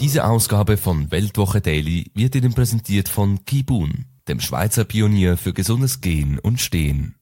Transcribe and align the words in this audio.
Diese 0.00 0.24
Ausgabe 0.24 0.76
von 0.76 1.10
Weltwoche 1.10 1.60
Daily 1.60 2.12
wird 2.14 2.36
Ihnen 2.36 2.54
präsentiert 2.54 3.08
von 3.08 3.44
Kibun, 3.44 4.04
dem 4.28 4.38
Schweizer 4.38 4.84
Pionier 4.84 5.36
für 5.36 5.52
gesundes 5.52 6.00
Gehen 6.00 6.38
und 6.38 6.60
Stehen. 6.60 7.16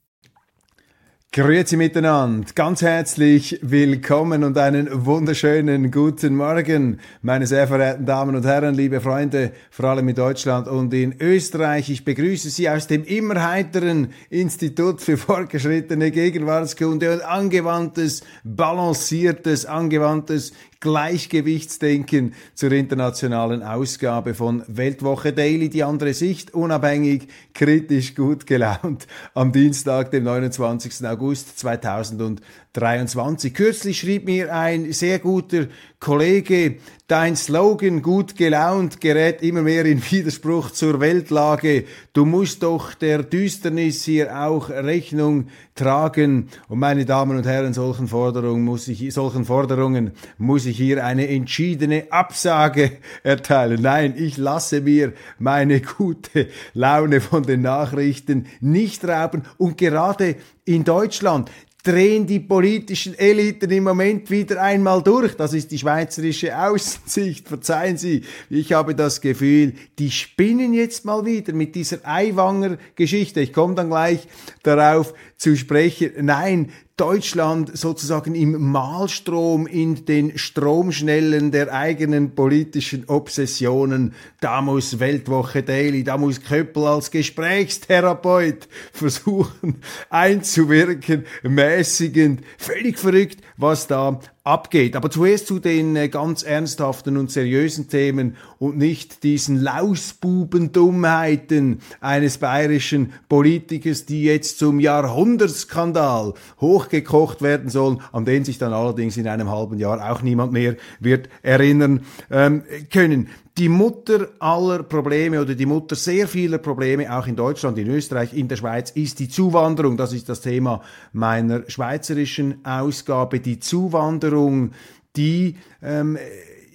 Grüezi 1.33 1.77
miteinander, 1.77 2.47
ganz 2.55 2.81
herzlich 2.81 3.59
willkommen 3.61 4.43
und 4.43 4.57
einen 4.57 5.05
wunderschönen 5.05 5.91
guten 5.91 6.35
Morgen, 6.35 6.99
meine 7.21 7.47
sehr 7.47 7.67
verehrten 7.67 8.07
Damen 8.07 8.37
und 8.37 8.47
Herren, 8.47 8.75
liebe 8.75 9.03
Freunde, 9.03 9.53
vor 9.71 9.87
allem 9.87 10.09
in 10.09 10.15
Deutschland 10.15 10.67
und 10.67 10.95
in 10.95 11.15
Österreich. 11.21 11.91
Ich 11.91 12.07
begrüße 12.07 12.49
Sie 12.49 12.71
aus 12.71 12.87
dem 12.87 13.05
immer 13.05 13.43
heiteren 13.47 14.13
Institut 14.31 15.03
für 15.03 15.19
fortgeschrittene 15.19 16.11
Gegenwartskunde 16.11 17.13
und 17.13 17.23
angewandtes, 17.23 18.23
balanciertes, 18.43 19.67
angewandtes 19.67 20.53
Gleichgewichtsdenken 20.81 22.35
zur 22.55 22.73
internationalen 22.73 23.63
Ausgabe 23.63 24.35
von 24.35 24.63
Weltwoche 24.67 25.33
Daily, 25.33 25.69
die 25.69 25.85
andere 25.85 26.15
Sicht, 26.15 26.55
unabhängig, 26.55 27.29
kritisch, 27.55 28.15
gut 28.15 28.47
gelaunt, 28.47 29.07
am 29.35 29.53
Dienstag, 29.53 30.11
dem 30.11 30.25
29. 30.25 31.07
August 31.07 31.59
2023. 31.59 33.55
Kürzlich 33.55 33.99
schrieb 33.99 34.27
mir 34.27 34.55
ein 34.55 34.93
sehr 34.93 35.19
guter 35.19 35.67
Kollege, 35.99 36.77
dein 37.09 37.37
Slogan 37.37 38.03
gut 38.03 38.37
gelaunt 38.37 39.01
gerät 39.01 39.43
immer 39.43 39.63
mehr 39.63 39.87
in 39.87 40.03
Widerspruch 40.03 40.71
zur 40.71 41.01
Weltlage. 41.01 41.85
Du 42.13 42.27
musst 42.27 42.63
doch 42.63 42.93
der 42.95 43.23
Düsternis 43.23 44.05
hier 44.05 44.39
auch 44.39 44.69
Rechnung 44.69 45.47
tragen. 45.75 46.49
Und 46.69 46.81
meine 46.81 47.05
Damen 47.05 47.37
und 47.39 47.47
Herren, 47.47 47.73
solchen 47.73 48.09
Forderungen 48.09 48.65
muss 48.65 48.89
ich, 48.89 49.13
solchen 49.15 49.45
Forderungen 49.45 50.13
muss 50.37 50.66
ich 50.67 50.77
hier 50.77 51.05
eine 51.05 51.29
entschiedene 51.29 52.07
Absage 52.11 52.99
erteilen. 53.23 53.81
Nein, 53.83 54.15
ich 54.17 54.37
lasse 54.37 54.81
mir 54.81 55.13
meine 55.39 55.81
gute 55.81 56.49
Laune 56.75 57.21
von 57.21 57.45
den 57.45 57.63
Nachrichten 57.63 58.47
nicht 58.61 59.05
rauben. 59.05 59.43
Und 59.57 59.79
gerade 59.79 60.37
in 60.65 60.85
Deutschland 60.85 61.51
drehen 61.87 62.27
die 62.27 62.41
politischen 62.41 63.17
Eliten 63.17 63.71
im 63.71 63.85
Moment 63.85 64.29
wieder 64.29 64.61
einmal 64.61 65.03
durch. 65.03 65.37
Das 65.37 65.53
ist 65.53 65.71
die 65.71 65.79
schweizerische 65.79 66.59
Aussicht. 66.59 67.47
Verzeihen 67.47 67.97
Sie, 67.97 68.23
ich 68.51 68.73
habe 68.73 68.97
das 68.97 69.21
Gefühl, 69.21 69.75
die 69.99 70.11
spinnen 70.11 70.75
jetzt 70.75 71.05
mal 71.05 71.25
wieder 71.25 71.53
mit 71.53 71.77
dieser 71.77 71.99
Eiwanger-Geschichte. 72.03 73.41
Ich 73.41 73.53
komme 73.53 73.77
dann 73.77 73.89
gleich 73.89 74.27
darauf 74.65 75.15
zu 75.37 75.57
sprechen. 75.57 76.13
Nein, 76.23 76.73
Deutschland 76.97 77.77
sozusagen 77.77 78.35
im 78.35 78.71
Mahlstrom 78.73 79.67
in 79.67 80.07
den 80.07 80.39
Stromschnellen 80.39 81.51
der 81.51 81.71
eigenen 81.75 82.35
politischen 82.35 83.05
Obsessionen. 83.07 84.15
Da 84.41 84.63
muss 84.63 84.99
Weltwoche 84.99 85.63
Daily, 85.63 86.05
da 86.05 86.17
muss 86.17 86.43
Köppel 86.43 86.87
als 86.87 87.11
Gesprächstherapeut 87.11 88.67
versuchen 88.93 89.83
einzuwirken, 90.09 91.27
mäßigend, 91.43 92.41
völlig 92.57 92.99
verrückt, 92.99 93.43
was 93.59 93.87
da 93.87 94.19
abgeht. 94.47 94.97
Aber 94.97 95.11
zuerst 95.11 95.49
zu 95.49 95.59
den 95.59 95.97
äh, 95.97 96.09
ganz 96.09 96.45
ernsthaften 96.45 97.17
und 97.17 97.33
seriösen 97.33 97.89
Themen 97.89 98.37
und 98.59 98.79
nicht 98.79 99.25
diesen 99.25 99.61
Lausbubendummheiten 99.61 101.81
eines 102.01 102.39
bayerischen 102.39 103.13
Politikers, 103.29 104.07
die 104.07 104.23
jetzt 104.23 104.59
zum 104.59 104.79
Jahrhundertskandal 104.79 106.35
hochgekocht 106.61 107.43
werden 107.43 107.71
sollen, 107.71 108.01
an 108.13 108.25
den 108.25 108.45
sich 108.45 108.59
dann 108.59 108.73
allerdings 108.73 109.17
in 109.17 109.27
einem 109.27 109.51
halben 109.51 109.79
Jahr 109.79 110.13
auch 110.13 110.23
niemand 110.23 110.53
mehr 110.53 110.77
wird 111.01 111.29
erinnern 111.43 112.03
ähm, 112.31 112.63
können 112.93 113.27
die 113.59 113.69
Mutter 113.71 114.29
aller 114.39 114.83
Probleme 114.83 115.41
oder 115.41 115.55
die 115.55 115.67
Mutter 115.67 115.97
sehr 115.97 116.29
vieler 116.29 116.59
Probleme, 116.59 117.17
auch 117.17 117.27
in 117.27 117.37
Deutschland, 117.37 117.79
in 117.79 117.89
Österreich, 117.89 118.35
in 118.35 118.49
der 118.49 118.57
Schweiz, 118.57 118.91
ist 118.91 119.19
die 119.19 119.29
Zuwanderung. 119.29 119.97
Das 119.97 120.13
ist 120.13 120.29
das 120.29 120.43
Thema 120.43 120.83
meiner 121.13 121.69
schweizerischen 121.69 122.65
Ausgabe. 122.65 123.41
Die 123.41 123.59
Zuwanderung, 123.59 124.73
die 125.17 125.57
ähm, 125.83 126.19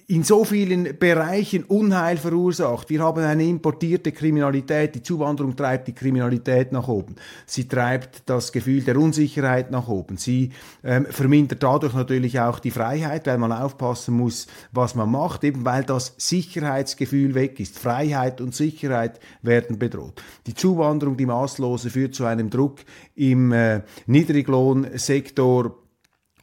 in 0.08 0.24
so 0.24 0.44
vielen 0.44 0.98
Bereichen 0.98 1.64
Unheil 1.64 2.16
verursacht. 2.16 2.90
Wir 2.90 3.00
haben 3.00 3.22
eine 3.22 3.44
importierte 3.44 4.12
Kriminalität. 4.12 4.94
Die 4.94 5.02
Zuwanderung 5.02 5.56
treibt 5.56 5.88
die 5.88 5.94
Kriminalität 5.94 6.72
nach 6.72 6.88
oben. 6.88 7.16
Sie 7.46 7.68
treibt 7.68 8.22
das 8.26 8.52
Gefühl 8.52 8.82
der 8.82 8.96
Unsicherheit 8.96 9.70
nach 9.70 9.88
oben. 9.88 10.16
Sie 10.16 10.50
ähm, 10.84 11.06
vermindert 11.08 11.62
dadurch 11.62 11.94
natürlich 11.94 12.40
auch 12.40 12.58
die 12.58 12.70
Freiheit, 12.70 13.26
weil 13.26 13.38
man 13.38 13.52
aufpassen 13.52 14.14
muss, 14.16 14.46
was 14.72 14.94
man 14.94 15.10
macht, 15.10 15.44
eben 15.44 15.64
weil 15.64 15.84
das 15.84 16.14
Sicherheitsgefühl 16.18 17.34
weg 17.34 17.60
ist. 17.60 17.78
Freiheit 17.78 18.40
und 18.40 18.54
Sicherheit 18.54 19.20
werden 19.42 19.78
bedroht. 19.78 20.22
Die 20.46 20.54
Zuwanderung, 20.54 21.16
die 21.16 21.26
maßlose, 21.26 21.90
führt 21.90 22.14
zu 22.14 22.24
einem 22.24 22.50
Druck 22.50 22.80
im 23.14 23.52
äh, 23.52 23.82
Niedriglohnsektor 24.06 25.81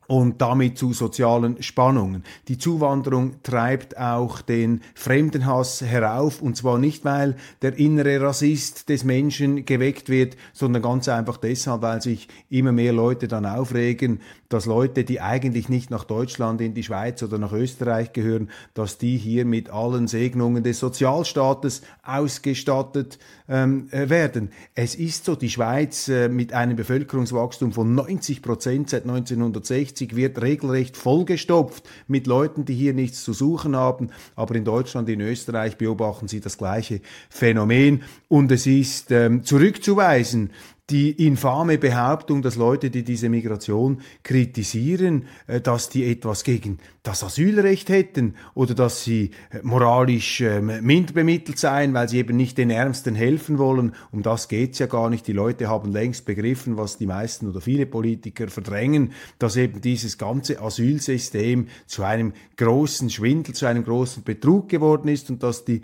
und 0.09 0.41
damit 0.41 0.75
zu 0.75 0.91
sozialen 0.91 1.61
Spannungen. 1.61 2.23
Die 2.47 2.57
Zuwanderung 2.57 3.43
treibt 3.43 3.95
auch 3.95 4.41
den 4.41 4.81
Fremdenhass 4.95 5.83
herauf 5.83 6.41
und 6.41 6.57
zwar 6.57 6.79
nicht, 6.79 7.05
weil 7.05 7.35
der 7.61 7.77
innere 7.77 8.19
Rassist 8.19 8.89
des 8.89 9.03
Menschen 9.03 9.65
geweckt 9.65 10.09
wird, 10.09 10.35
sondern 10.51 10.81
ganz 10.81 11.07
einfach 11.07 11.37
deshalb, 11.37 11.83
weil 11.83 12.01
sich 12.01 12.27
immer 12.49 12.71
mehr 12.71 12.91
Leute 12.91 13.27
dann 13.27 13.45
aufregen, 13.45 14.19
dass 14.49 14.65
Leute, 14.65 15.03
die 15.03 15.21
eigentlich 15.21 15.69
nicht 15.69 15.91
nach 15.91 16.03
Deutschland, 16.03 16.59
in 16.59 16.73
die 16.73 16.83
Schweiz 16.83 17.21
oder 17.21 17.37
nach 17.37 17.53
Österreich 17.53 18.13
gehören, 18.13 18.49
dass 18.73 18.97
die 18.97 19.17
hier 19.17 19.45
mit 19.45 19.69
allen 19.69 20.07
Segnungen 20.07 20.63
des 20.63 20.79
Sozialstaates 20.79 21.83
ausgestattet 22.03 23.19
ähm, 23.47 23.87
äh, 23.91 24.09
werden. 24.09 24.49
Es 24.73 24.95
ist 24.95 25.25
so, 25.25 25.35
die 25.35 25.51
Schweiz 25.51 26.07
äh, 26.07 26.29
mit 26.29 26.53
einem 26.53 26.75
Bevölkerungswachstum 26.75 27.71
von 27.71 27.93
90 27.93 28.41
Prozent 28.41 28.89
seit 28.89 29.03
1960 29.03 30.15
wird 30.15 30.41
regelrecht 30.41 30.97
vollgestopft 30.97 31.87
mit 32.07 32.25
Leuten, 32.25 32.65
die 32.65 32.73
hier 32.73 32.95
nichts 32.95 33.23
zu 33.23 33.33
suchen 33.33 33.75
haben. 33.75 34.09
Aber 34.35 34.55
in 34.55 34.65
Deutschland, 34.65 35.07
in 35.09 35.21
Österreich 35.21 35.77
beobachten 35.77 36.27
Sie 36.27 36.39
das 36.39 36.57
gleiche 36.57 37.01
Phänomen. 37.29 38.03
Und 38.27 38.51
es 38.51 38.65
ist 38.65 39.11
ähm, 39.11 39.43
zurückzuweisen, 39.43 40.49
die 40.89 41.11
infame 41.27 41.77
Behauptung, 41.77 42.41
dass 42.41 42.55
Leute, 42.55 42.89
die 42.89 43.03
diese 43.03 43.29
Migration 43.29 44.01
kritisieren, 44.23 45.25
äh, 45.47 45.61
dass 45.61 45.89
die 45.89 46.09
etwas 46.09 46.43
gegen 46.43 46.79
das 47.03 47.23
Asylrecht 47.23 47.89
hätten 47.89 48.35
oder 48.55 48.73
dass 48.73 49.03
sie 49.03 49.31
äh, 49.51 49.59
moralisch 49.63 50.41
ähm, 50.41 50.71
minder 50.81 51.13
bemittelt 51.13 51.59
seien, 51.59 51.93
weil 51.93 52.09
sie 52.09 52.17
eben 52.17 52.35
nicht 52.35 52.57
den 52.57 52.69
Ärmsten 52.69 53.15
helfen 53.15 53.57
wollen. 53.57 53.93
Um 54.11 54.23
das 54.23 54.47
geht's 54.47 54.79
ja 54.79 54.87
gar 54.87 55.09
nicht. 55.09 55.27
Die 55.27 55.33
Leute 55.33 55.69
haben 55.69 55.91
längst 55.91 56.25
begriffen, 56.25 56.77
was 56.77 56.97
die 56.97 57.07
meisten 57.07 57.47
oder 57.47 57.61
viele 57.61 57.85
Politiker 57.85 58.47
verdrängen, 58.47 59.13
dass 59.37 59.55
eben 59.57 59.81
dieses 59.81 60.17
ganze 60.17 60.61
Asylsystem 60.61 61.67
zu 61.85 62.03
einem 62.03 62.33
großen 62.57 63.09
Schwindel, 63.09 63.53
zu 63.53 63.65
einem 63.67 63.83
großen 63.83 64.23
Betrug 64.23 64.69
geworden 64.69 65.07
ist 65.07 65.29
und 65.29 65.43
dass 65.43 65.65
die 65.65 65.81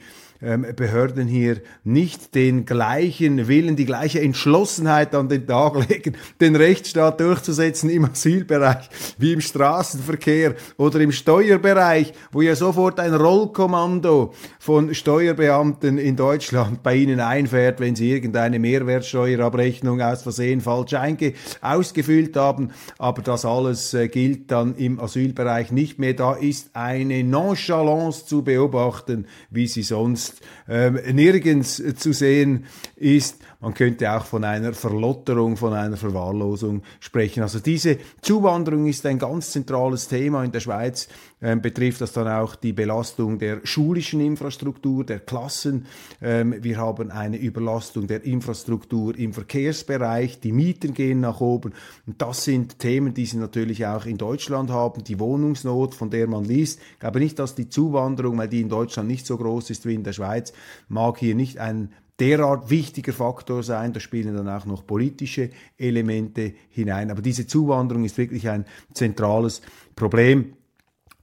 Behörden 0.76 1.28
hier 1.28 1.62
nicht 1.84 2.36
den 2.36 2.66
gleichen 2.66 3.48
Willen, 3.48 3.76
die 3.76 3.86
gleiche 3.86 4.22
Entschlossenheit 4.22 5.16
an 5.16 5.28
den 5.28 5.48
Tag 5.48 5.90
legen, 5.90 6.16
den 6.40 6.56
Rechtsstaat 6.56 7.20
durchzusetzen 7.20 7.90
im 7.90 8.06
Asylbereich 8.06 8.90
wie 9.18 9.34
im 9.34 9.42
Straßenverkehr 9.42 10.56
oder 10.78 11.00
im 11.00 11.12
Steuerbereich, 11.12 12.14
wo 12.32 12.42
ja 12.42 12.56
sofort 12.56 13.00
ein 13.00 13.14
Rollkommando 13.14 14.34
von 14.60 14.94
Steuerbeamten 14.94 15.98
in 15.98 16.16
Deutschland 16.16 16.84
bei 16.84 16.96
Ihnen 16.96 17.20
einfährt, 17.20 17.80
wenn 17.80 17.96
Sie 17.96 18.12
irgendeine 18.12 18.60
Mehrwertsteuerabrechnung 18.60 20.02
aus 20.02 20.24
Versehen 20.24 20.62
falsch 20.62 20.96
ausgefüllt 21.62 22.36
haben. 22.36 22.72
Aber 22.98 23.22
das 23.22 23.46
alles 23.46 23.94
äh, 23.94 24.08
gilt 24.08 24.52
dann 24.52 24.76
im 24.76 25.00
Asylbereich 25.00 25.72
nicht 25.72 26.00
mehr. 26.00 26.14
Da 26.14 26.34
ist 26.34 26.70
eine 26.74 27.24
Nonchalance 27.24 28.26
zu 28.26 28.44
beobachten, 28.44 29.26
wie 29.50 29.68
sie 29.68 29.84
sonst 29.84 30.35
ähm, 30.68 31.00
nirgends 31.14 31.82
zu 31.98 32.14
sehen 32.14 32.66
ist. 32.96 33.38
Man 33.60 33.74
könnte 33.74 34.12
auch 34.12 34.26
von 34.26 34.44
einer 34.44 34.74
Verlotterung, 34.74 35.58
von 35.58 35.74
einer 35.74 35.98
Verwahrlosung 35.98 36.84
sprechen. 37.00 37.42
Also 37.42 37.60
diese 37.60 37.98
Zuwanderung 38.22 38.88
ist 38.88 39.06
ein 39.06 39.18
ganz 39.20 39.52
zentrales 39.52 40.08
Thema 40.08 40.44
in 40.44 40.52
der 40.52 40.60
Schweiz. 40.60 41.08
Ähm, 41.46 41.62
betrifft 41.62 42.02
das 42.02 42.12
dann 42.12 42.28
auch 42.28 42.56
die 42.56 42.74
Belastung 42.74 43.38
der 43.38 43.60
schulischen 43.64 44.20
Infrastruktur, 44.20 45.04
der 45.04 45.20
Klassen. 45.20 45.86
Ähm, 46.20 46.56
wir 46.62 46.78
haben 46.78 47.12
eine 47.12 47.38
Überlastung 47.38 48.08
der 48.08 48.24
Infrastruktur 48.24 49.16
im 49.16 49.32
Verkehrsbereich. 49.32 50.40
Die 50.40 50.52
Mieten 50.52 50.96
gehen 50.96 51.20
nach 51.20 51.42
oben. 51.42 51.74
Und 52.08 52.20
das 52.20 52.46
sind 52.46 52.80
Themen, 52.80 53.14
die 53.14 53.28
Sie 53.28 53.38
natürlich 53.38 53.86
auch 53.86 54.08
in 54.08 54.18
Deutschland 54.18 54.72
haben. 54.72 55.04
Die 55.04 55.20
Wohnungsnot, 55.20 55.94
von 55.94 56.10
der 56.10 56.26
man 56.26 56.46
liest. 56.46 56.80
Ich 56.94 57.00
glaube 57.00 57.20
nicht, 57.20 57.38
dass 57.38 57.54
die 57.54 57.70
Zuwanderung, 57.70 58.40
weil 58.40 58.50
die 58.50 58.62
in 58.62 58.70
Deutschland 58.70 59.08
nicht 59.08 59.28
so 59.28 59.38
groß 59.38 59.70
ist 59.70 59.86
wie 59.86 59.94
in 59.94 60.04
der 60.04 60.14
Schweiz, 60.14 60.52
mag 60.88 61.20
hier 61.20 61.36
nicht 61.36 61.60
ein 61.60 61.94
derart 62.20 62.72
wichtiger 62.72 63.14
Faktor 63.14 63.62
sein. 63.62 63.94
Da 63.94 64.00
spielen 64.00 64.36
dann 64.36 64.50
auch 64.50 64.66
noch 64.66 64.88
politische 64.88 65.52
Elemente 65.78 66.56
hinein. 66.72 67.12
Aber 67.12 67.22
diese 67.22 67.46
Zuwanderung 67.46 68.04
ist 68.04 68.18
wirklich 68.18 68.50
ein 68.50 68.66
zentrales 68.96 69.62
Problem. 69.96 70.56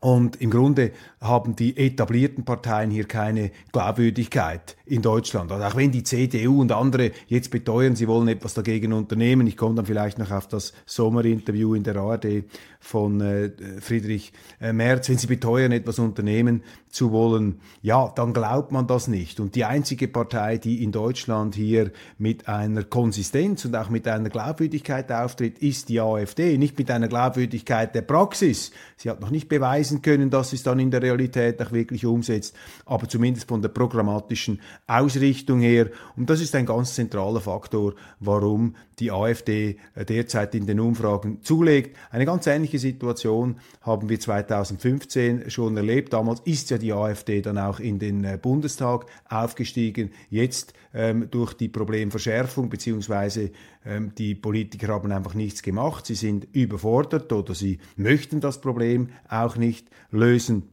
Und 0.02 0.40
im 0.40 0.50
Grunde 0.50 0.90
haben 1.20 1.54
die 1.54 1.76
etablierten 1.76 2.44
Parteien 2.44 2.90
hier 2.90 3.04
keine 3.04 3.52
Glaubwürdigkeit 3.70 4.76
in 4.84 5.00
Deutschland. 5.00 5.52
Also 5.52 5.64
auch 5.64 5.76
wenn 5.76 5.92
die 5.92 6.02
CDU 6.02 6.60
und 6.60 6.72
andere 6.72 7.12
jetzt 7.28 7.52
beteuern, 7.52 7.94
sie 7.94 8.08
wollen 8.08 8.26
etwas 8.26 8.52
dagegen 8.54 8.92
unternehmen, 8.92 9.46
ich 9.46 9.56
komme 9.56 9.76
dann 9.76 9.86
vielleicht 9.86 10.18
noch 10.18 10.32
auf 10.32 10.48
das 10.48 10.72
Sommerinterview 10.86 11.74
in 11.74 11.84
der 11.84 11.94
ARD 11.98 12.42
von 12.82 13.20
äh, 13.20 13.50
Friedrich 13.80 14.32
äh, 14.60 14.72
Merz, 14.72 15.08
wenn 15.08 15.16
sie 15.16 15.28
beteuern, 15.28 15.70
etwas 15.70 16.00
unternehmen 16.00 16.62
zu 16.90 17.10
wollen, 17.10 17.60
ja, 17.80 18.12
dann 18.14 18.34
glaubt 18.34 18.70
man 18.70 18.86
das 18.86 19.08
nicht. 19.08 19.40
Und 19.40 19.54
die 19.54 19.64
einzige 19.64 20.08
Partei, 20.08 20.58
die 20.58 20.82
in 20.82 20.92
Deutschland 20.92 21.54
hier 21.54 21.90
mit 22.18 22.48
einer 22.48 22.82
Konsistenz 22.82 23.64
und 23.64 23.74
auch 23.76 23.88
mit 23.88 24.06
einer 24.06 24.28
Glaubwürdigkeit 24.28 25.10
auftritt, 25.10 25.60
ist 25.60 25.88
die 25.88 26.00
AfD, 26.00 26.58
nicht 26.58 26.76
mit 26.76 26.90
einer 26.90 27.08
Glaubwürdigkeit 27.08 27.94
der 27.94 28.02
Praxis. 28.02 28.72
Sie 28.96 29.08
hat 29.08 29.20
noch 29.20 29.30
nicht 29.30 29.48
beweisen 29.48 30.02
können, 30.02 30.28
dass 30.28 30.50
sie 30.50 30.56
es 30.56 30.64
dann 30.64 30.80
in 30.80 30.90
der 30.90 31.02
Realität 31.02 31.62
auch 31.62 31.72
wirklich 31.72 32.04
umsetzt, 32.04 32.54
aber 32.84 33.08
zumindest 33.08 33.48
von 33.48 33.62
der 33.62 33.70
programmatischen 33.70 34.60
Ausrichtung 34.86 35.60
her. 35.60 35.88
Und 36.16 36.28
das 36.28 36.40
ist 36.40 36.54
ein 36.54 36.66
ganz 36.66 36.94
zentraler 36.94 37.40
Faktor, 37.40 37.94
warum 38.20 38.74
die 38.98 39.10
AfD 39.10 39.78
äh, 39.94 40.04
derzeit 40.04 40.54
in 40.54 40.66
den 40.66 40.78
Umfragen 40.78 41.42
zulegt. 41.42 41.96
Eine 42.10 42.26
ganz 42.26 42.46
ähnliche 42.46 42.71
Situation 42.78 43.56
haben 43.80 44.08
wir 44.08 44.18
2015 44.18 45.50
schon 45.50 45.76
erlebt. 45.76 46.12
Damals 46.12 46.40
ist 46.44 46.70
ja 46.70 46.78
die 46.78 46.92
AfD 46.92 47.40
dann 47.42 47.58
auch 47.58 47.80
in 47.80 47.98
den 47.98 48.24
äh, 48.24 48.38
Bundestag 48.40 49.06
aufgestiegen. 49.28 50.10
Jetzt 50.30 50.74
ähm, 50.94 51.28
durch 51.30 51.54
die 51.54 51.68
Problemverschärfung 51.68 52.68
beziehungsweise 52.68 53.50
ähm, 53.84 54.12
die 54.16 54.34
Politiker 54.34 54.88
haben 54.88 55.12
einfach 55.12 55.34
nichts 55.34 55.62
gemacht. 55.62 56.06
Sie 56.06 56.14
sind 56.14 56.46
überfordert 56.52 57.32
oder 57.32 57.54
sie 57.54 57.78
möchten 57.96 58.40
das 58.40 58.60
Problem 58.60 59.08
auch 59.28 59.56
nicht 59.56 59.88
lösen 60.10 60.71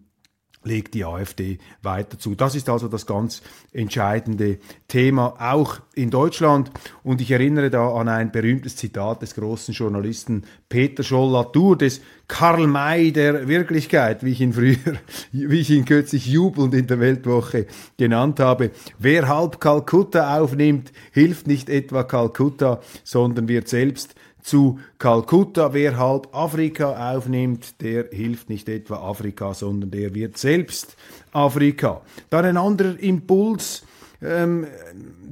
legt 0.63 0.93
die 0.93 1.05
AfD 1.05 1.57
weiter 1.81 2.19
zu. 2.19 2.35
Das 2.35 2.55
ist 2.55 2.69
also 2.69 2.87
das 2.87 3.05
ganz 3.05 3.41
entscheidende 3.71 4.59
Thema, 4.87 5.35
auch 5.39 5.79
in 5.95 6.09
Deutschland. 6.09 6.71
Und 7.03 7.21
ich 7.21 7.31
erinnere 7.31 7.69
da 7.69 7.93
an 7.93 8.09
ein 8.09 8.31
berühmtes 8.31 8.75
Zitat 8.75 9.21
des 9.21 9.35
großen 9.35 9.73
Journalisten 9.73 10.43
Peter 10.67 11.03
Scholl-Latour, 11.03 11.77
des 11.77 12.01
Karl 12.27 12.67
May 12.67 13.11
der 13.11 13.47
Wirklichkeit, 13.47 14.23
wie 14.23 14.31
ich 14.31 14.41
ihn 14.41 14.53
früher, 14.53 14.77
wie 15.31 15.59
ich 15.59 15.69
ihn 15.69 15.85
kürzlich 15.85 16.27
jubelnd 16.27 16.73
in 16.73 16.87
der 16.87 16.99
Weltwoche 16.99 17.65
genannt 17.97 18.39
habe. 18.39 18.71
Wer 18.99 19.27
halb 19.27 19.59
Kalkutta 19.59 20.39
aufnimmt, 20.39 20.91
hilft 21.11 21.47
nicht 21.47 21.69
etwa 21.69 22.03
Kalkutta, 22.03 22.81
sondern 23.03 23.47
wird 23.47 23.67
selbst 23.67 24.13
zu 24.41 24.79
Kalkutta. 24.97 25.73
Wer 25.73 25.97
halb 25.97 26.27
Afrika 26.33 27.15
aufnimmt, 27.15 27.81
der 27.81 28.07
hilft 28.11 28.49
nicht 28.49 28.69
etwa 28.69 28.97
Afrika, 28.97 29.53
sondern 29.53 29.91
der 29.91 30.13
wird 30.13 30.37
selbst 30.37 30.95
Afrika. 31.31 32.01
Dann 32.29 32.45
ein 32.45 32.57
anderer 32.57 32.99
Impuls, 32.99 33.83
ähm, 34.21 34.67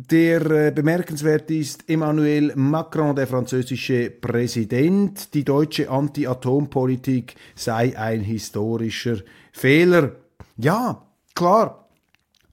der 0.10 0.50
äh, 0.50 0.72
bemerkenswert 0.72 1.52
ist, 1.52 1.90
Emmanuel 1.90 2.54
Macron, 2.56 3.16
der 3.16 3.28
französische 3.28 4.10
Präsident, 4.10 5.34
die 5.34 5.44
deutsche 5.44 5.90
Anti-Atom-Politik 5.90 7.36
sei 7.56 7.98
ein 7.98 8.22
historischer 8.22 9.18
Fehler. 9.52 10.12
Ja, 10.56 11.02
klar, 11.36 11.88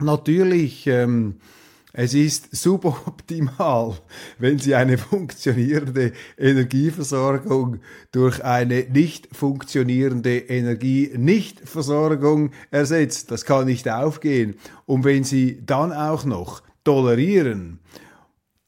natürlich. 0.01 0.87
Ähm, 0.87 1.37
es 1.96 2.12
ist 2.12 2.52
suboptimal, 2.55 3.96
wenn 4.38 4.58
Sie 4.58 4.75
eine 4.75 4.99
funktionierende 4.99 6.12
Energieversorgung 6.37 7.79
durch 8.11 8.44
eine 8.44 8.81
nicht 8.93 9.29
funktionierende 9.35 10.38
Energienichtversorgung 10.38 12.50
ersetzt. 12.73 13.31
Das 13.31 13.44
kann 13.44 13.67
nicht 13.67 13.88
aufgehen. 13.88 14.56
Und 14.87 15.05
wenn 15.05 15.23
Sie 15.23 15.62
dann 15.64 15.93
auch 15.93 16.25
noch 16.25 16.64
tolerieren, 16.82 17.79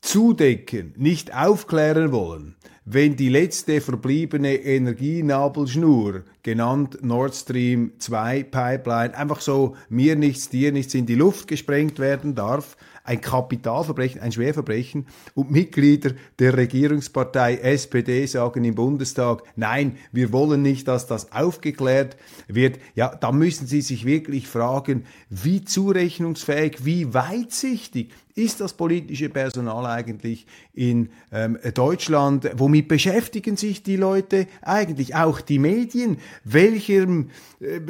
zudecken, 0.00 0.94
nicht 0.96 1.34
aufklären 1.34 2.12
wollen, 2.12 2.54
wenn 2.84 3.16
die 3.16 3.28
letzte 3.28 3.80
verbliebene 3.80 4.54
Energienabelschnur, 4.54 6.22
genannt 6.46 6.98
Nord 7.02 7.34
Stream 7.34 7.90
2 7.98 8.44
Pipeline, 8.44 9.18
einfach 9.18 9.40
so 9.40 9.74
mir 9.88 10.14
nichts, 10.14 10.48
dir 10.48 10.70
nichts 10.70 10.94
in 10.94 11.04
die 11.04 11.16
Luft 11.16 11.48
gesprengt 11.48 11.98
werden 11.98 12.36
darf, 12.36 12.76
ein 13.02 13.20
Kapitalverbrechen, 13.20 14.20
ein 14.20 14.30
Schwerverbrechen 14.30 15.08
und 15.34 15.50
Mitglieder 15.50 16.12
der 16.38 16.56
Regierungspartei 16.56 17.56
SPD 17.56 18.26
sagen 18.26 18.62
im 18.62 18.76
Bundestag, 18.76 19.42
nein, 19.56 19.96
wir 20.12 20.32
wollen 20.32 20.62
nicht, 20.62 20.86
dass 20.86 21.08
das 21.08 21.32
aufgeklärt 21.32 22.16
wird, 22.46 22.78
ja, 22.94 23.12
da 23.12 23.32
müssen 23.32 23.66
Sie 23.66 23.80
sich 23.80 24.04
wirklich 24.04 24.46
fragen, 24.46 25.04
wie 25.28 25.64
zurechnungsfähig, 25.64 26.84
wie 26.84 27.12
weitsichtig 27.12 28.12
ist 28.36 28.60
das 28.60 28.74
politische 28.74 29.30
Personal 29.30 29.86
eigentlich 29.86 30.46
in 30.74 31.08
ähm, 31.32 31.58
Deutschland? 31.72 32.50
Womit 32.56 32.86
beschäftigen 32.86 33.56
sich 33.56 33.82
die 33.82 33.96
Leute 33.96 34.46
eigentlich? 34.60 35.14
Auch 35.14 35.40
die 35.40 35.58
Medien? 35.58 36.18
Welchem 36.44 37.30
äh, 37.60 37.80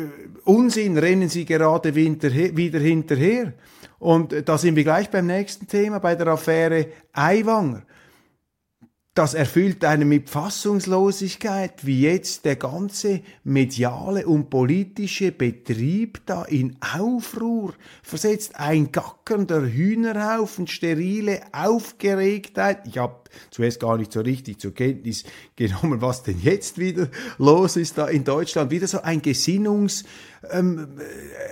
Unsinn 0.44 0.98
rennen 0.98 1.28
sie 1.28 1.44
gerade 1.44 1.94
wieder 1.94 2.78
hinterher? 2.78 3.52
Und 3.98 4.48
da 4.48 4.58
sind 4.58 4.76
wir 4.76 4.84
gleich 4.84 5.10
beim 5.10 5.26
nächsten 5.26 5.66
Thema, 5.66 5.98
bei 5.98 6.14
der 6.14 6.28
Affäre 6.28 6.88
Aiwanger 7.12 7.82
das 9.16 9.32
erfüllt 9.32 9.82
einen 9.82 10.10
mit 10.10 10.28
Fassungslosigkeit, 10.28 11.86
wie 11.86 12.03
jetzt 12.03 12.44
der 12.44 12.56
ganze 12.56 13.22
mediale 13.44 14.26
und 14.26 14.50
politische 14.50 15.32
Betrieb 15.32 16.20
da 16.26 16.44
in 16.44 16.76
Aufruhr 16.81 17.72
versetzt. 18.03 18.60
Ein 18.60 18.93
gackernder 18.93 19.62
Hühnerhaufen, 19.62 20.67
sterile 20.67 21.41
Aufgeregtheit. 21.53 22.94
Habe 22.94 23.25
zuerst 23.50 23.81
gar 23.81 23.96
nicht 23.98 24.12
so 24.12 24.20
richtig 24.20 24.60
zur 24.60 24.74
Kenntnis 24.74 25.24
genommen, 25.56 26.00
was 26.00 26.22
denn 26.22 26.40
jetzt 26.40 26.78
wieder 26.78 27.08
los 27.38 27.76
ist 27.76 27.98
da 27.98 28.08
in 28.08 28.24
Deutschland. 28.24 28.70
Wieder 28.70 28.86
so 28.86 29.02
ein 29.02 29.22
Gesinnungs, 29.22 30.05
ähm, 30.50 30.88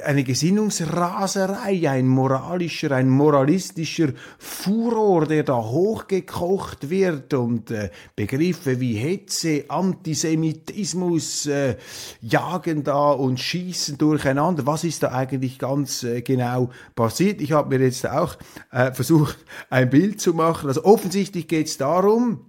eine 0.05 0.25
Gesinnungsraserei, 0.25 1.89
ein 1.89 2.07
moralischer, 2.07 2.93
ein 2.93 3.09
moralistischer 3.09 4.13
Furor, 4.39 5.27
der 5.27 5.43
da 5.43 5.57
hochgekocht 5.57 6.91
wird 6.91 7.35
und 7.35 7.71
äh, 7.71 7.91
Begriffe 8.17 8.81
wie 8.81 8.95
Hetze, 8.95 9.65
Antisemitismus 9.69 11.47
äh, 11.47 11.77
jagen 12.21 12.85
da 12.85 13.11
und 13.13 13.41
schießen 13.41 13.99
durcheinander. 13.99 14.67
Was 14.67 14.85
ist 14.85 15.03
da 15.03 15.13
eigentlich 15.13 15.59
ganz 15.59 16.03
äh, 16.03 16.23
genau 16.23 16.71
passiert? 16.95 17.41
Ich 17.41 17.53
habe 17.53 17.77
mir 17.77 17.85
jetzt 17.85 18.09
auch 18.09 18.37
äh, 18.71 18.93
versucht, 18.93 19.39
ein 19.71 19.91
Bild 19.91 20.21
zu 20.21 20.35
machen. 20.35 20.69
Also 20.69 20.85
offensichtlich 20.85 21.49
geht 21.49 21.69
es 21.75 21.79
darum, 21.79 22.47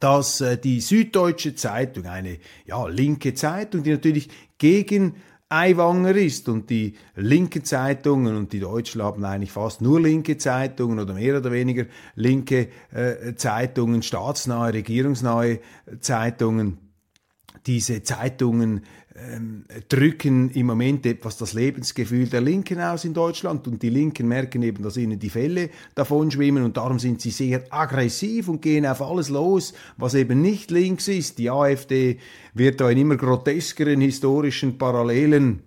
dass 0.00 0.40
äh, 0.40 0.58
die 0.58 0.80
Süddeutsche 0.80 1.54
Zeitung, 1.54 2.06
eine 2.06 2.38
ja, 2.66 2.86
linke 2.88 3.34
Zeitung, 3.34 3.82
die 3.82 3.90
natürlich 3.90 4.28
gegen 4.58 5.14
Eiwanger 5.48 6.14
ist 6.14 6.48
und 6.48 6.70
die 6.70 6.94
linken 7.16 7.64
Zeitungen 7.64 8.36
und 8.36 8.52
die 8.52 8.60
Deutschen 8.60 9.02
haben 9.02 9.24
eigentlich 9.24 9.50
fast 9.50 9.80
nur 9.82 10.00
linke 10.00 10.38
Zeitungen 10.38 11.00
oder 11.00 11.14
mehr 11.14 11.38
oder 11.38 11.50
weniger 11.50 11.86
linke 12.14 12.68
äh, 12.92 13.34
Zeitungen, 13.34 14.02
staatsnahe, 14.02 14.72
regierungsnahe 14.72 15.58
Zeitungen. 16.00 16.78
Diese 17.66 18.02
Zeitungen 18.04 18.84
ähm, 19.28 19.64
drücken 19.88 20.50
im 20.50 20.66
Moment 20.66 21.04
etwas 21.06 21.36
das 21.36 21.52
Lebensgefühl 21.52 22.28
der 22.28 22.40
Linken 22.40 22.80
aus 22.80 23.04
in 23.04 23.14
Deutschland 23.14 23.66
und 23.66 23.82
die 23.82 23.90
Linken 23.90 24.28
merken 24.28 24.62
eben, 24.62 24.82
dass 24.82 24.96
ihnen 24.96 25.18
die 25.18 25.30
Fälle 25.30 25.70
davon 25.94 26.30
schwimmen 26.30 26.64
und 26.64 26.76
darum 26.76 26.98
sind 26.98 27.20
sie 27.20 27.30
sehr 27.30 27.64
aggressiv 27.70 28.48
und 28.48 28.62
gehen 28.62 28.86
auf 28.86 29.02
alles 29.02 29.28
los, 29.28 29.74
was 29.96 30.14
eben 30.14 30.40
nicht 30.40 30.70
links 30.70 31.08
ist. 31.08 31.38
Die 31.38 31.50
AfD 31.50 32.18
wird 32.54 32.80
da 32.80 32.90
in 32.90 32.98
immer 32.98 33.16
groteskeren 33.16 34.00
historischen 34.00 34.78
Parallelen 34.78 35.62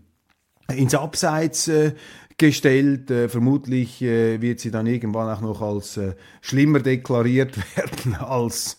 ins 0.70 0.96
Abseits 0.96 1.68
äh, 1.68 1.94
gestellt. 2.38 3.12
Äh, 3.12 3.30
vermutlich 3.30 4.02
äh, 4.02 4.42
wird 4.42 4.60
sie 4.60 4.72
dann 4.72 4.88
irgendwann 4.88 5.36
auch 5.36 5.42
noch 5.42 5.62
als 5.62 5.98
äh, 5.98 6.16
schlimmer 6.42 6.80
deklariert 6.80 7.58
werden 7.76 8.16
als 8.16 8.78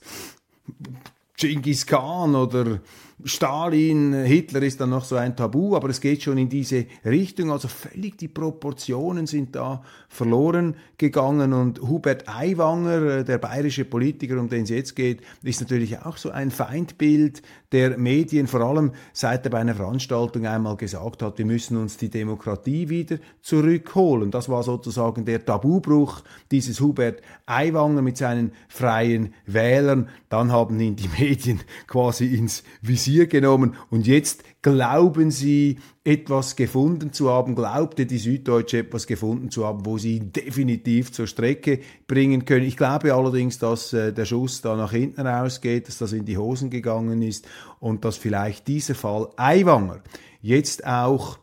Genghis 1.36 1.86
Khan 1.86 2.34
oder 2.34 2.80
Stalin, 3.22 4.12
Hitler 4.24 4.62
ist 4.62 4.80
dann 4.80 4.90
noch 4.90 5.04
so 5.04 5.16
ein 5.16 5.36
Tabu, 5.36 5.76
aber 5.76 5.88
es 5.88 6.00
geht 6.00 6.22
schon 6.22 6.36
in 6.36 6.48
diese 6.48 6.86
Richtung. 7.04 7.52
Also 7.52 7.68
völlig 7.68 8.18
die 8.18 8.28
Proportionen 8.28 9.26
sind 9.26 9.54
da 9.54 9.82
verloren 10.08 10.76
gegangen 10.98 11.52
und 11.52 11.80
Hubert 11.80 12.28
Aiwanger, 12.28 13.02
äh, 13.02 13.24
der 13.24 13.38
bayerische 13.38 13.84
Politiker, 13.84 14.38
um 14.38 14.48
den 14.48 14.64
es 14.64 14.70
jetzt 14.70 14.96
geht, 14.96 15.22
ist 15.42 15.60
natürlich 15.60 15.98
auch 16.00 16.16
so 16.16 16.30
ein 16.30 16.50
Feindbild 16.50 17.42
der 17.72 17.98
Medien, 17.98 18.46
vor 18.46 18.60
allem 18.60 18.92
seit 19.12 19.44
er 19.46 19.50
bei 19.50 19.58
einer 19.58 19.74
Veranstaltung 19.74 20.46
einmal 20.46 20.76
gesagt 20.76 21.22
hat, 21.22 21.38
wir 21.38 21.46
müssen 21.46 21.76
uns 21.76 21.96
die 21.96 22.10
Demokratie 22.10 22.88
wieder 22.88 23.18
zurückholen. 23.42 24.30
Das 24.30 24.48
war 24.48 24.62
sozusagen 24.62 25.24
der 25.24 25.44
Tabubruch 25.44 26.22
dieses 26.50 26.80
Hubert 26.80 27.20
Aiwanger 27.46 28.02
mit 28.02 28.16
seinen 28.16 28.52
freien 28.68 29.34
Wählern. 29.46 30.08
Dann 30.28 30.52
haben 30.52 30.78
ihn 30.78 30.96
die 30.96 31.08
Medien 31.18 31.60
quasi 31.86 32.34
ins 32.34 32.62
Visier 32.80 33.03
genommen 33.26 33.74
und 33.90 34.06
jetzt 34.06 34.42
glauben 34.62 35.30
sie, 35.30 35.78
etwas 36.04 36.54
gefunden 36.56 37.12
zu 37.12 37.30
haben, 37.30 37.54
glaubte 37.54 38.04
die 38.04 38.18
Süddeutsche 38.18 38.78
etwas 38.78 39.06
gefunden 39.06 39.50
zu 39.50 39.66
haben, 39.66 39.86
wo 39.86 39.96
sie 39.96 40.16
ihn 40.16 40.32
definitiv 40.32 41.12
zur 41.12 41.26
Strecke 41.26 41.80
bringen 42.06 42.44
können. 42.44 42.66
Ich 42.66 42.76
glaube 42.76 43.14
allerdings, 43.14 43.58
dass 43.58 43.92
äh, 43.92 44.12
der 44.12 44.26
Schuss 44.26 44.60
da 44.60 44.76
nach 44.76 44.92
hinten 44.92 45.26
rausgeht, 45.26 45.88
dass 45.88 45.98
das 45.98 46.12
in 46.12 46.26
die 46.26 46.36
Hosen 46.36 46.68
gegangen 46.68 47.22
ist 47.22 47.48
und 47.80 48.04
dass 48.04 48.18
vielleicht 48.18 48.68
dieser 48.68 48.94
Fall 48.94 49.28
Eiwanger 49.36 50.02
jetzt 50.42 50.86
auch 50.86 51.38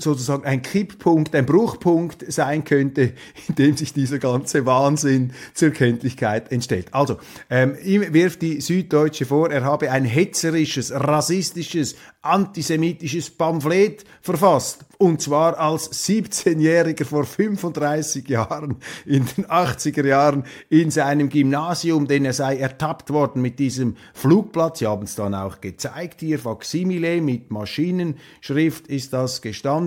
sozusagen 0.00 0.44
ein 0.44 0.62
Kipppunkt, 0.62 1.34
ein 1.34 1.46
Bruchpunkt 1.46 2.30
sein 2.32 2.64
könnte, 2.64 3.12
in 3.48 3.54
dem 3.54 3.76
sich 3.76 3.92
dieser 3.92 4.18
ganze 4.18 4.66
Wahnsinn 4.66 5.32
zur 5.54 5.70
Kenntlichkeit 5.70 6.50
entstellt. 6.52 6.92
Also, 6.92 7.18
ähm, 7.48 7.76
ihm 7.84 8.12
wirft 8.12 8.42
die 8.42 8.60
Süddeutsche 8.60 9.26
vor, 9.26 9.50
er 9.50 9.64
habe 9.64 9.90
ein 9.90 10.04
hetzerisches, 10.04 10.92
rassistisches, 10.92 11.96
antisemitisches 12.22 13.30
Pamphlet 13.30 14.04
verfasst. 14.20 14.84
Und 14.98 15.22
zwar 15.22 15.58
als 15.58 15.90
17-Jähriger 16.06 17.06
vor 17.06 17.24
35 17.24 18.28
Jahren, 18.28 18.76
in 19.06 19.24
den 19.24 19.46
80er 19.46 20.06
Jahren, 20.06 20.44
in 20.68 20.90
seinem 20.90 21.30
Gymnasium, 21.30 22.06
denn 22.06 22.26
er 22.26 22.34
sei 22.34 22.58
ertappt 22.58 23.08
worden 23.10 23.40
mit 23.40 23.58
diesem 23.58 23.96
Flugblatt. 24.12 24.76
Sie 24.76 24.86
haben 24.86 25.04
es 25.04 25.14
dann 25.14 25.34
auch 25.34 25.62
gezeigt 25.62 26.20
hier, 26.20 26.38
Faximile 26.38 27.22
mit 27.22 27.50
Maschinenschrift 27.50 28.88
ist 28.88 29.14
das 29.14 29.40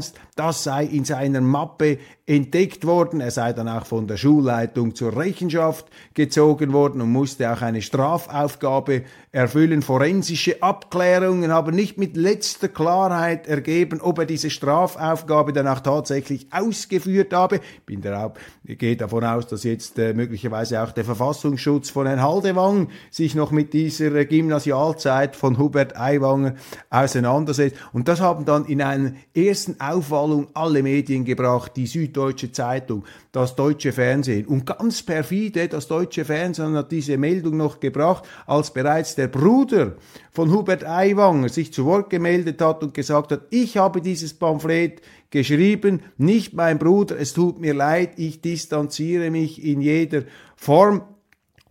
gestanzt. 0.04 0.20
Das 0.36 0.64
sei 0.64 0.86
in 0.86 1.06
seiner 1.06 1.42
Mappe 1.42 2.00
entdeckt 2.26 2.86
worden. 2.86 3.22
Er 3.22 3.32
sei 3.32 3.54
dann 3.54 3.68
auch 3.68 3.86
von 3.86 4.08
der 4.08 4.18
Schulleitung 4.18 4.96
zur 4.96 5.16
Rechenschaft 5.16 5.86
gezogen 6.14 6.74
worden 6.74 7.02
und 7.02 7.12
musste 7.12 7.52
auch 7.52 7.62
eine 7.62 7.82
Strafaufgabe 7.82 9.04
erfüllen. 9.34 9.82
Forensische 9.82 10.64
Abklärungen 10.64 11.52
haben 11.52 11.76
nicht 11.76 11.98
mit 11.98 12.16
letzter 12.16 12.70
Klarheit 12.70 13.48
ergeben, 13.48 14.00
ob 14.00 14.20
er 14.20 14.26
diese 14.26 14.50
Strafaufgabe 14.50 15.52
dann 15.52 15.68
auch 15.68 15.82
tatsächlich 15.82 16.48
ausgeführt 16.52 17.34
habe. 17.34 17.56
Ich 17.56 17.86
bin 17.86 18.00
darauf, 18.00 18.38
ich 18.64 18.78
gehe 18.78 18.96
davon 18.96 19.26
aus, 19.26 19.46
dass 19.48 19.66
jetzt 19.66 20.00
äh, 20.00 20.14
möglicherweise 20.14 20.82
auch 20.82 20.92
der 20.92 21.04
Verfassungsschutz 21.04 21.90
von 21.90 22.08
Herrn 22.08 22.22
Haldewang 22.22 22.88
sich 23.12 23.36
noch 23.36 23.52
mit 23.52 23.74
dieser 23.74 24.16
äh, 24.16 24.26
Gymnasialzeit 24.26 25.36
von 25.36 25.58
Hubert 25.58 25.98
Aiwanger 25.98 26.56
auseinandersetzt. 26.90 27.76
Und 27.92 28.08
das 28.08 28.22
haben 28.22 28.46
dann 28.46 28.64
in 28.64 28.82
einer 28.82 29.12
ersten 29.36 29.82
Aufwallung 29.82 30.48
alle 30.54 30.84
Medien 30.84 31.26
gebracht, 31.26 31.74
die 31.76 31.86
Süd 31.88 32.14
Süddeutsche 32.14 32.52
Zeitung, 32.52 33.04
das 33.32 33.56
deutsche 33.56 33.92
Fernsehen. 33.92 34.46
Und 34.46 34.66
ganz 34.66 35.02
perfide, 35.02 35.68
das 35.68 35.88
deutsche 35.88 36.26
Fernsehen 36.26 36.76
hat 36.76 36.92
diese 36.92 37.18
Meldung 37.18 37.58
noch 37.58 37.80
gebracht, 37.80 38.26
als 38.46 38.72
bereits 38.72 39.16
der 39.16 39.23
Bruder 39.28 39.96
von 40.32 40.52
Hubert 40.52 40.86
Aiwanger 40.86 41.50
sich 41.50 41.74
zu 41.74 41.86
Wort 41.86 42.10
gemeldet 42.10 42.62
hat 42.62 42.84
und 42.84 42.94
gesagt 42.94 43.32
hat, 43.32 43.42
ich 43.50 43.78
habe 43.78 44.02
dieses 44.02 44.34
Pamphlet 44.34 45.02
geschrieben, 45.30 46.02
nicht 46.18 46.54
mein 46.54 46.80
Bruder, 46.80 47.20
es 47.20 47.34
tut 47.34 47.60
mir 47.60 47.74
leid, 47.74 48.14
ich 48.18 48.42
distanziere 48.42 49.32
mich 49.32 49.64
in 49.64 49.82
jeder 49.82 50.24
Form. 50.56 51.02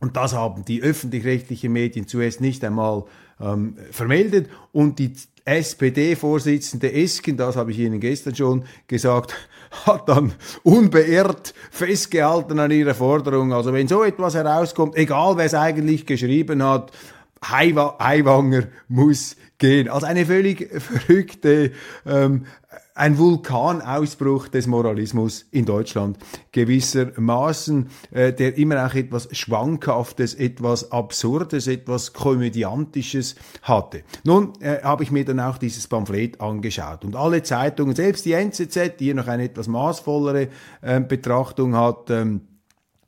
Und 0.01 0.17
das 0.17 0.35
haben 0.35 0.65
die 0.65 0.83
öffentlich-rechtlichen 0.83 1.73
Medien 1.73 2.09
zuerst 2.09 2.41
nicht 2.41 2.65
einmal 2.65 3.05
ähm, 3.41 3.77
vermeldet. 3.93 4.49
Und 4.73 4.99
die 4.99 5.13
SPD-Vorsitzende 5.45 6.93
Esken, 6.93 7.37
das 7.37 7.57
habe 7.57 7.73
ich 7.73 7.79
Ihnen 7.79 8.01
gestern 8.01 8.35
schon 8.35 8.65
gesagt, 8.87 9.35
hat 9.87 10.09
dann 10.09 10.33
unbeirrt 10.63 11.55
festgehalten 11.71 12.59
an 12.59 12.71
ihrer 12.71 12.95
Forderung. 12.95 13.53
Also 13.53 13.73
wenn 13.73 13.89
so 13.89 14.05
etwas 14.05 14.35
herauskommt, 14.35 14.97
egal 14.97 15.37
wer 15.37 15.47
es 15.47 15.55
eigentlich 15.55 16.07
geschrieben 16.07 16.63
hat, 16.63 16.93
Aiwanger 17.43 18.69
muss 18.89 19.37
gehen. 19.59 19.89
Also 19.89 20.07
eine 20.07 20.27
völlig 20.27 20.71
verrückte 20.81 21.73
ähm, 22.07 22.47
ein 22.95 23.17
Vulkanausbruch 23.17 24.49
des 24.49 24.67
Moralismus 24.67 25.47
in 25.51 25.65
Deutschland 25.65 26.19
gewissermaßen, 26.53 27.89
äh, 28.11 28.33
der 28.33 28.57
immer 28.59 28.87
auch 28.87 28.95
etwas 28.95 29.29
Schwankhaftes, 29.33 30.35
etwas 30.35 30.93
Absurdes, 30.93 31.67
etwas 31.67 32.13
Komödiantisches 32.13 33.35
hatte. 33.63 34.03
Nun 34.25 34.53
äh, 34.61 34.83
habe 34.83 35.05
ich 35.05 35.11
mir 35.11 35.25
dann 35.25 35.41
auch 35.41 35.59
dieses 35.59 35.89
Pamphlet 35.89 36.41
angeschaut 36.41 37.05
und 37.05 37.17
alle 37.17 37.43
Zeitungen, 37.43 37.97
selbst 37.97 38.27
die 38.27 38.33
NZZ, 38.33 38.99
die 38.99 39.05
hier 39.05 39.15
noch 39.15 39.29
eine 39.29 39.45
etwas 39.45 39.69
maßvollere 39.69 40.49
äh, 40.83 41.01
Betrachtung 41.01 41.75
hat, 41.75 42.11
ähm, 42.11 42.43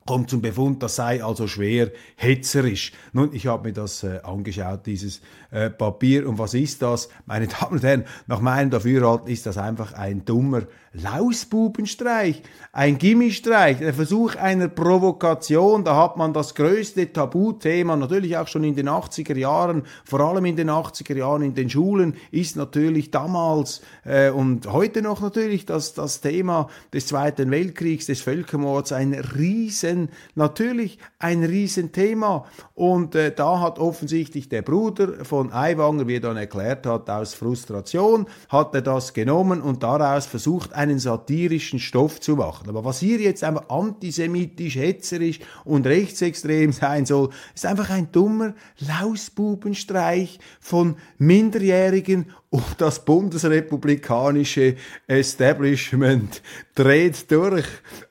kommt 0.07 0.29
zum 0.29 0.39
Befund, 0.39 0.83
das 0.83 0.97
sei 0.97 1.23
also 1.23 1.47
schwer 1.47 1.89
hetzerisch. 2.15 2.91
Nun, 3.11 3.33
ich 3.33 3.47
habe 3.47 3.69
mir 3.69 3.73
das 3.73 4.03
äh, 4.03 4.19
angeschaut, 4.21 4.85
dieses 4.85 5.19
äh, 5.49 5.71
Papier. 5.71 6.29
Und 6.29 6.37
was 6.37 6.53
ist 6.53 6.83
das? 6.83 7.09
Meine 7.25 7.47
Damen 7.59 7.73
und 7.73 7.83
Herren, 7.83 8.05
nach 8.27 8.39
meinem 8.39 8.69
Dafürhalten 8.69 9.27
ist 9.29 9.47
das 9.47 9.57
einfach 9.57 9.93
ein 9.93 10.23
dummer 10.23 10.61
Lausbubenstreich, 10.93 12.41
ein 12.71 12.97
Gimmistreich, 12.97 13.79
der 13.79 13.93
Versuch 13.93 14.35
einer 14.35 14.67
Provokation. 14.67 15.83
Da 15.83 15.95
hat 15.95 16.17
man 16.17 16.33
das 16.33 16.55
größte 16.55 17.11
Tabuthema, 17.11 17.95
natürlich 17.95 18.37
auch 18.37 18.47
schon 18.47 18.63
in 18.63 18.75
den 18.75 18.87
80er 18.87 19.35
Jahren, 19.35 19.83
vor 20.05 20.21
allem 20.21 20.45
in 20.45 20.55
den 20.55 20.69
80er 20.69 21.17
Jahren 21.17 21.41
in 21.41 21.53
den 21.55 21.69
Schulen, 21.69 22.15
ist 22.31 22.55
natürlich 22.55 23.11
damals 23.11 23.81
äh, 24.05 24.29
und 24.29 24.71
heute 24.71 25.01
noch 25.01 25.19
natürlich 25.21 25.65
das, 25.65 25.95
das 25.95 26.21
Thema 26.21 26.69
des 26.93 27.07
Zweiten 27.07 27.51
Weltkriegs, 27.51 28.05
des 28.05 28.21
Völkermords, 28.21 28.91
ein 28.91 29.13
riesen, 29.13 29.94
natürlich 30.35 30.99
ein 31.19 31.43
Riesenthema. 31.43 32.45
Und 32.73 33.15
äh, 33.15 33.33
da 33.33 33.59
hat 33.61 33.79
offensichtlich 33.79 34.49
der 34.49 34.61
Bruder 34.61 35.25
von 35.25 35.51
Aiwanger, 35.51 36.07
wie 36.07 36.15
er 36.15 36.21
dann 36.21 36.37
erklärt 36.37 36.85
hat, 36.85 37.09
aus 37.09 37.33
Frustration, 37.33 38.27
hat 38.49 38.75
er 38.75 38.81
das 38.81 39.13
genommen 39.13 39.61
und 39.61 39.83
daraus 39.83 40.25
versucht, 40.25 40.73
einen 40.73 40.99
satirischen 40.99 41.79
Stoff 41.79 42.19
zu 42.19 42.35
machen. 42.35 42.69
Aber 42.69 42.83
was 42.85 42.99
hier 42.99 43.19
jetzt 43.19 43.43
einfach 43.43 43.69
antisemitisch, 43.69 44.75
hetzerisch 44.75 45.39
und 45.63 45.87
rechtsextrem 45.87 46.71
sein 46.71 47.05
soll, 47.05 47.29
ist 47.53 47.65
einfach 47.65 47.89
ein 47.89 48.11
dummer 48.11 48.53
Lausbubenstreich 48.79 50.39
von 50.59 50.95
Minderjährigen 51.17 52.31
und 52.49 52.75
das 52.77 53.03
bundesrepublikanische 53.03 54.75
Establishment 55.07 56.41
dreht 56.73 57.29
durch 57.29 57.65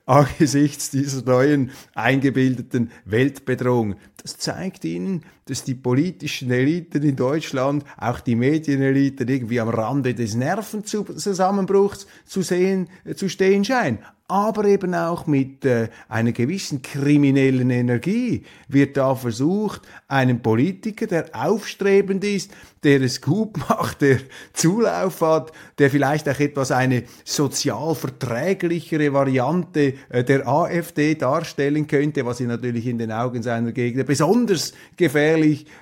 angesichts 0.05 0.91
dieser 0.91 1.23
neuen 1.23 1.71
eingebildeten 1.93 2.91
Weltbedrohung. 3.05 3.95
Das 4.21 4.37
zeigt 4.37 4.85
Ihnen, 4.85 5.25
dass 5.45 5.63
die 5.63 5.75
politischen 5.75 6.49
Eliten 6.49 7.03
in 7.03 7.15
Deutschland, 7.15 7.85
auch 7.97 8.19
die 8.19 8.35
Medieneliten 8.35 9.27
irgendwie 9.27 9.59
am 9.59 9.69
Rande 9.69 10.15
des 10.15 10.33
Nervenzusammenbruchs 10.35 12.07
zu 12.25 12.41
sehen, 12.41 12.89
äh, 13.03 13.13
zu 13.13 13.29
stehen 13.29 13.63
scheinen. 13.63 13.99
Aber 14.27 14.65
eben 14.65 14.95
auch 14.95 15.27
mit 15.27 15.65
äh, 15.65 15.89
einer 16.09 16.31
gewissen 16.31 16.81
kriminellen 16.81 17.69
Energie 17.69 18.43
wird 18.67 18.97
da 18.97 19.13
versucht, 19.13 19.83
einen 20.07 20.41
Politiker, 20.41 21.05
der 21.05 21.29
aufstrebend 21.33 22.23
ist, 22.23 22.49
der 22.83 23.01
es 23.01 23.21
gut 23.21 23.55
macht, 23.69 24.01
der 24.01 24.17
Zulauf 24.51 25.21
hat, 25.21 25.51
der 25.77 25.91
vielleicht 25.91 26.27
auch 26.27 26.39
etwas 26.39 26.71
eine 26.71 27.03
sozial 27.23 27.93
verträglichere 27.93 29.13
Variante 29.13 29.93
äh, 30.09 30.23
der 30.23 30.47
AfD 30.47 31.13
darstellen 31.13 31.85
könnte, 31.85 32.25
was 32.25 32.39
sie 32.39 32.47
natürlich 32.47 32.87
in 32.87 32.97
den 32.97 33.11
Augen 33.11 33.43
seiner 33.43 33.73
Gegner 33.73 34.05
besonders 34.05 34.73
gefährlich 34.97 35.34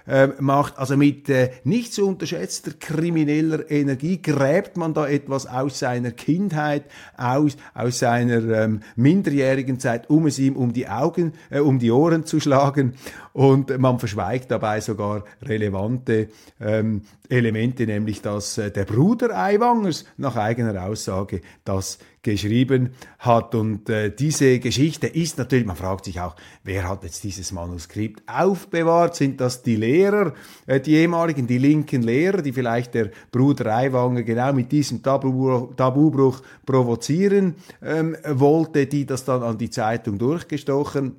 äh, 0.07 0.27
macht. 0.39 0.77
Also 0.77 0.97
mit 0.97 1.29
äh, 1.29 1.51
nicht 1.63 1.93
zu 1.93 2.07
unterschätzter 2.07 2.71
krimineller 2.79 3.69
Energie 3.69 4.21
gräbt 4.21 4.77
man 4.77 4.93
da 4.93 5.07
etwas 5.07 5.45
aus 5.45 5.79
seiner 5.79 6.11
Kindheit, 6.11 6.83
aus, 7.17 7.57
aus 7.73 7.99
seiner 7.99 8.23
seiner 8.23 8.63
ähm, 8.63 8.81
minderjährigen 8.95 9.79
Zeit, 9.79 10.09
um 10.09 10.27
es 10.27 10.39
ihm 10.39 10.55
um 10.55 10.73
die 10.73 10.87
Augen, 10.87 11.33
äh, 11.49 11.59
um 11.59 11.79
die 11.79 11.91
Ohren 11.91 12.25
zu 12.25 12.39
schlagen. 12.39 12.93
Und 13.33 13.77
man 13.79 13.99
verschweigt 13.99 14.51
dabei 14.51 14.79
sogar 14.81 15.23
relevante 15.41 16.29
ähm, 16.59 17.01
Elemente, 17.29 17.85
nämlich 17.85 18.21
dass 18.21 18.57
äh, 18.57 18.71
der 18.71 18.85
Bruder 18.85 19.35
Aiwangers 19.35 20.05
nach 20.17 20.35
eigener 20.35 20.83
Aussage 20.83 21.41
das 21.65 21.97
geschrieben 22.23 22.91
hat. 23.19 23.53
Und 23.53 23.89
äh, 23.89 24.09
diese 24.09 24.59
Geschichte 24.59 25.07
ist 25.07 25.37
natürlich, 25.37 25.65
man 25.65 25.75
fragt 25.75 26.05
sich 26.05 26.19
auch, 26.19 26.35
wer 26.63 26.89
hat 26.89 27.03
jetzt 27.03 27.23
dieses 27.23 27.51
Manuskript 27.51 28.23
aufbewahrt? 28.27 29.15
Sind 29.15 29.39
das 29.39 29.61
die 29.61 29.75
Lehrer, 29.75 30.33
äh, 30.65 30.79
die 30.79 30.95
ehemaligen, 30.95 31.45
die 31.45 31.59
linken 31.59 32.01
Lehrer, 32.01 32.41
die 32.41 32.53
vielleicht 32.53 32.95
der 32.95 33.11
Bruder 33.31 33.75
Aiwanger 33.75 34.23
genau 34.23 34.53
mit 34.53 34.71
diesem 34.71 35.03
Tabu, 35.03 35.73
Tabubruch 35.75 36.41
provozieren 36.65 37.55
ähm, 37.83 38.15
wollte, 38.25 38.87
die 38.87 39.05
das 39.05 39.25
dann 39.25 39.43
an 39.43 39.57
die 39.57 39.69
Zeitung 39.69 40.17
durchgestochen 40.17 41.17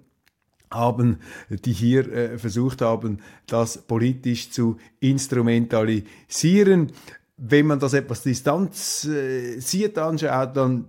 haben, 0.71 1.19
die 1.49 1.73
hier 1.73 2.11
äh, 2.13 2.39
versucht 2.39 2.81
haben, 2.83 3.19
das 3.47 3.79
politisch 3.79 4.51
zu 4.51 4.79
instrumentalisieren. 5.01 6.93
Wenn 7.37 7.67
man 7.67 7.79
das 7.79 7.95
etwas 7.95 8.23
distanziert 8.23 9.97
äh, 9.97 10.01
anschaut, 10.01 10.57
dann 10.57 10.89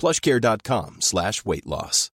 plushcare.com 0.00 0.96
slash 1.00 1.44
weight 1.44 1.66
loss. 1.66 2.10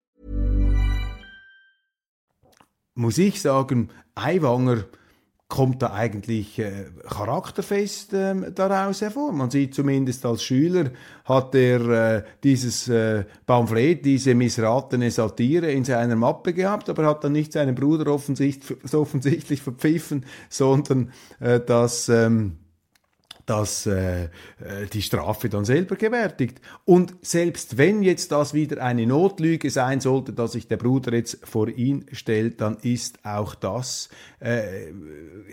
Muss 2.94 3.18
ich 3.18 3.42
sagen, 3.42 3.90
Aiwanger 4.14 4.86
kommt 5.48 5.82
da 5.82 5.92
eigentlich 5.92 6.60
äh, 6.60 6.86
charakterfest 7.10 8.14
ähm, 8.14 8.46
daraus 8.54 9.02
hervor. 9.02 9.34
Man 9.34 9.50
sieht 9.50 9.74
zumindest 9.74 10.26
als 10.26 10.44
Schüler 10.44 10.92
hat 11.26 11.56
er 11.56 11.90
äh, 11.90 12.24
dieses 12.44 12.88
äh, 12.88 13.26
Pamphlet, 13.46 14.06
diese 14.06 14.36
missratene 14.36 15.10
Satire 15.10 15.72
in 15.72 15.84
seiner 15.84 16.16
Mappe 16.16 16.54
gehabt, 16.54 16.88
aber 16.88 17.06
hat 17.06 17.24
dann 17.24 17.34
nicht 17.34 17.52
seinen 17.52 17.76
Bruder 17.76 18.14
offensichtlich, 18.14 18.78
so 18.84 19.02
offensichtlich 19.02 19.62
verpfiffen, 19.62 20.26
sondern 20.50 21.12
äh, 21.40 21.60
das 21.60 22.08
ähm, 22.08 22.58
dass 23.46 23.86
äh, 23.86 24.26
äh, 24.26 24.30
die 24.92 25.02
Strafe 25.02 25.50
dann 25.50 25.66
selber 25.66 25.96
gewärtigt. 25.96 26.62
Und 26.86 27.16
selbst 27.22 27.78
wenn 27.78 28.04
jetzt 28.04 28.32
das 28.32 28.54
wieder 28.54 28.82
eine 28.84 29.06
Notlüge 29.06 29.70
sein 29.70 30.00
sollte, 30.00 30.34
dass 30.34 30.54
sich 30.54 30.68
der 30.68 30.78
Bruder 30.78 31.14
jetzt 31.14 31.40
vor 31.44 31.68
ihn 31.68 32.06
stellt, 32.12 32.62
dann 32.62 32.78
ist 32.82 33.26
auch 33.26 33.56
das 33.56 34.10
äh, 34.40 34.92